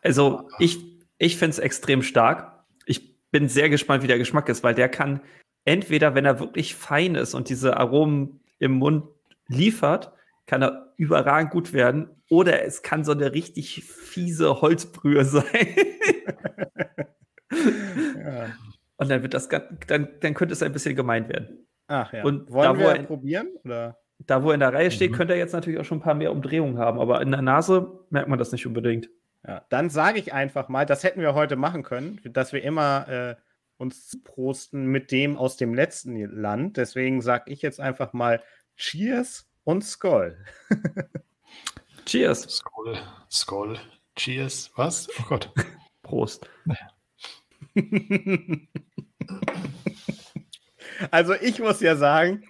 [0.03, 0.79] Also ich,
[1.19, 2.65] ich finde es extrem stark.
[2.85, 5.21] Ich bin sehr gespannt, wie der Geschmack ist, weil der kann
[5.65, 9.05] entweder, wenn er wirklich fein ist und diese Aromen im Mund
[9.49, 10.13] liefert,
[10.47, 12.09] kann er überragend gut werden.
[12.31, 15.45] Oder es kann so eine richtig fiese Holzbrühe sein.
[17.51, 18.47] Ja.
[18.97, 21.67] und dann wird das dann, dann könnte es ein bisschen gemein werden.
[21.87, 22.25] Ach ja.
[22.25, 23.49] Und Wollen da, wo wir er- probieren?
[23.65, 23.99] Oder?
[24.19, 25.15] Da, wo er in der Reihe steht, Mhm.
[25.15, 28.01] könnte er jetzt natürlich auch schon ein paar mehr Umdrehungen haben, aber in der Nase
[28.11, 29.09] merkt man das nicht unbedingt.
[29.47, 33.07] Ja, dann sage ich einfach mal, das hätten wir heute machen können, dass wir immer
[33.09, 33.37] äh,
[33.77, 36.77] uns prosten mit dem aus dem letzten Land.
[36.79, 38.43] Deswegen sage ich jetzt einfach mal
[38.77, 40.39] Cheers und Skoll.
[42.07, 42.43] Cheers.
[42.43, 42.97] Skoll,
[43.31, 43.79] Skoll,
[44.15, 44.71] Cheers.
[44.77, 45.09] Was?
[45.19, 45.53] Oh Gott.
[46.03, 46.49] Prost.
[51.11, 52.45] also ich muss ja sagen,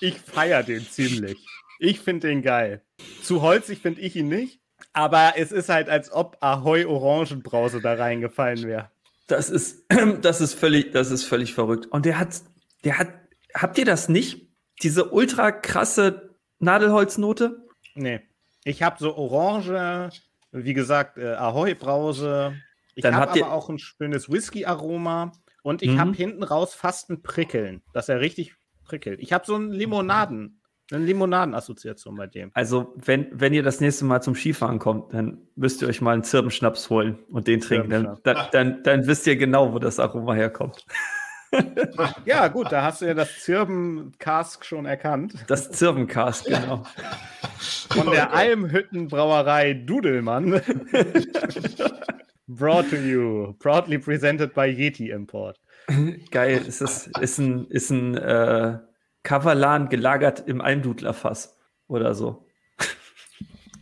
[0.00, 1.38] ich feiere den ziemlich.
[1.78, 2.82] Ich finde den geil.
[3.22, 4.60] Zu holzig finde ich ihn nicht,
[4.92, 8.90] aber es ist halt, als ob Ahoi Orangenbrause da reingefallen wäre.
[9.28, 9.84] Das ist,
[10.20, 11.86] das ist völlig, das ist völlig verrückt.
[11.86, 12.42] Und der hat,
[12.82, 13.08] der hat,
[13.54, 14.48] habt ihr das nicht?
[14.82, 16.29] Diese ultra krasse
[16.60, 17.64] Nadelholznote?
[17.94, 18.20] Nee.
[18.64, 20.10] Ich habe so Orange,
[20.52, 22.54] wie gesagt, äh, Ahoi-Brause.
[22.94, 25.32] Ich habe ihr- aber auch ein schönes Whisky-Aroma.
[25.62, 26.00] Und ich Mhm.
[26.00, 28.54] habe hinten raus fast ein Prickeln, dass er richtig
[28.84, 29.20] prickelt.
[29.20, 32.50] Ich habe so einen Limonaden, eine Limonaden-Assoziation bei dem.
[32.54, 36.12] Also, wenn, wenn ihr das nächste Mal zum Skifahren kommt, dann müsst ihr euch mal
[36.12, 37.90] einen Zirbenschnaps holen und den trinken.
[37.90, 40.84] Dann, dann, dann, dann wisst ihr genau, wo das Aroma herkommt.
[42.24, 45.34] Ja, gut, da hast du ja das Zirben-Cask schon erkannt.
[45.48, 46.84] Das Zirbencast, genau.
[47.90, 50.52] Von der Almhüttenbrauerei Dudelmann.
[52.46, 55.60] Brought to you, proudly presented by Yeti Import.
[56.30, 56.62] Geil.
[56.66, 58.78] Es ist, ist ein, ist ein äh,
[59.22, 61.56] Kavalan gelagert im Almdudlerfass
[61.88, 62.46] oder so.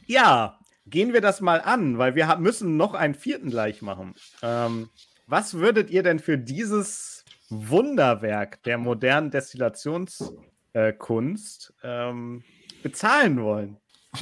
[0.07, 4.15] Ja, gehen wir das mal an, weil wir müssen noch einen vierten gleich machen.
[4.43, 4.89] Ähm,
[5.27, 7.18] was würdet ihr denn für dieses
[7.51, 12.43] Wunderwerk der modernen Destillationskunst äh, ähm,
[12.83, 13.77] bezahlen wollen?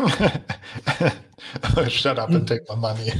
[1.89, 3.12] Shut up and take my money.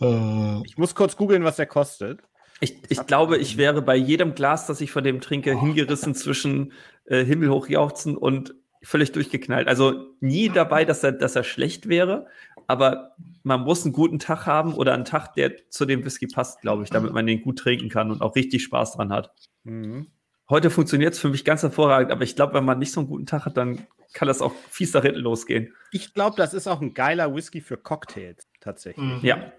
[0.00, 2.20] äh, Ich muss kurz googeln, was der kostet.
[2.60, 6.72] Ich, ich glaube, ich wäre bei jedem Glas, das ich von dem trinke, hingerissen zwischen
[7.04, 9.68] äh, himmelhoch jauchzen und völlig durchgeknallt.
[9.68, 12.26] Also nie dabei, dass er, dass er schlecht wäre,
[12.66, 16.60] aber man muss einen guten Tag haben oder einen Tag, der zu dem Whisky passt,
[16.60, 19.32] glaube ich, damit man den gut trinken kann und auch richtig Spaß dran hat.
[19.64, 20.08] Mhm.
[20.48, 23.08] Heute funktioniert es für mich ganz hervorragend, aber ich glaube, wenn man nicht so einen
[23.08, 25.74] guten Tag hat, dann kann das auch fies da hinten losgehen.
[25.92, 29.04] Ich glaube, das ist auch ein geiler Whisky für Cocktails, tatsächlich.
[29.04, 29.20] mhm.
[29.22, 29.52] Ja.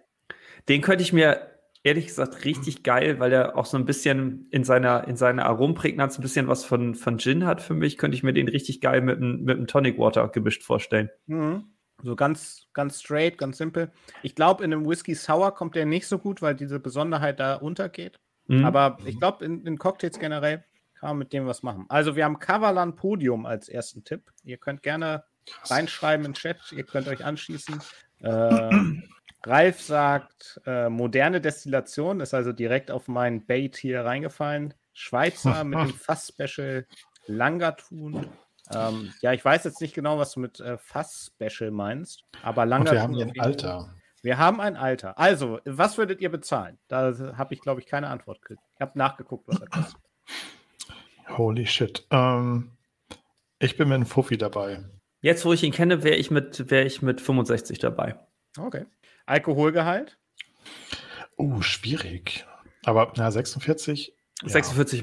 [0.69, 4.63] Den könnte ich mir ehrlich gesagt richtig geil, weil er auch so ein bisschen in
[4.63, 7.97] seiner, in seiner Aromprägnanz ein bisschen was von, von Gin hat für mich.
[7.97, 11.09] Könnte ich mir den richtig geil mit einem mit einem Tonic Water gemischt vorstellen.
[11.27, 11.63] Mhm.
[12.03, 13.91] So ganz, ganz straight, ganz simpel.
[14.21, 17.55] Ich glaube, in einem Whisky Sour kommt der nicht so gut, weil diese Besonderheit da
[17.55, 18.19] untergeht.
[18.47, 18.65] Mhm.
[18.65, 20.63] Aber ich glaube, in, in Cocktails generell
[20.99, 21.85] kann man mit dem was machen.
[21.89, 24.31] Also, wir haben Kavalan Podium als ersten Tipp.
[24.43, 25.23] Ihr könnt gerne
[25.63, 27.79] reinschreiben im Chat, ihr könnt euch anschließen.
[28.21, 29.03] Ähm,
[29.45, 34.73] Ralf sagt, äh, moderne Destillation ist also direkt auf mein Bait hier reingefallen.
[34.93, 36.85] Schweizer mit dem Fass-Special
[37.27, 38.27] Langatun.
[38.73, 43.15] Ähm, ja, ich weiß jetzt nicht genau, was du mit äh, Fass-Special meinst, aber Langatun.
[43.15, 43.39] wir haben ein.
[43.39, 43.93] Alter.
[44.23, 45.17] Wir haben ein Alter.
[45.17, 46.77] Also, was würdet ihr bezahlen?
[46.87, 48.61] Da habe ich, glaube ich, keine Antwort gekriegt.
[48.75, 50.01] Ich habe nachgeguckt, was er kostet.
[51.37, 52.05] Holy shit.
[52.09, 52.71] Ähm,
[53.59, 54.83] ich bin mit einem Fuffi dabei.
[55.21, 58.15] Jetzt, wo ich ihn kenne, wäre ich, mit- wär ich mit 65 dabei.
[58.57, 58.85] Okay.
[59.25, 60.17] Alkoholgehalt?
[61.37, 62.45] Uh, schwierig.
[62.85, 64.13] Aber na, 46.
[64.43, 64.49] ja.
[64.49, 64.95] 46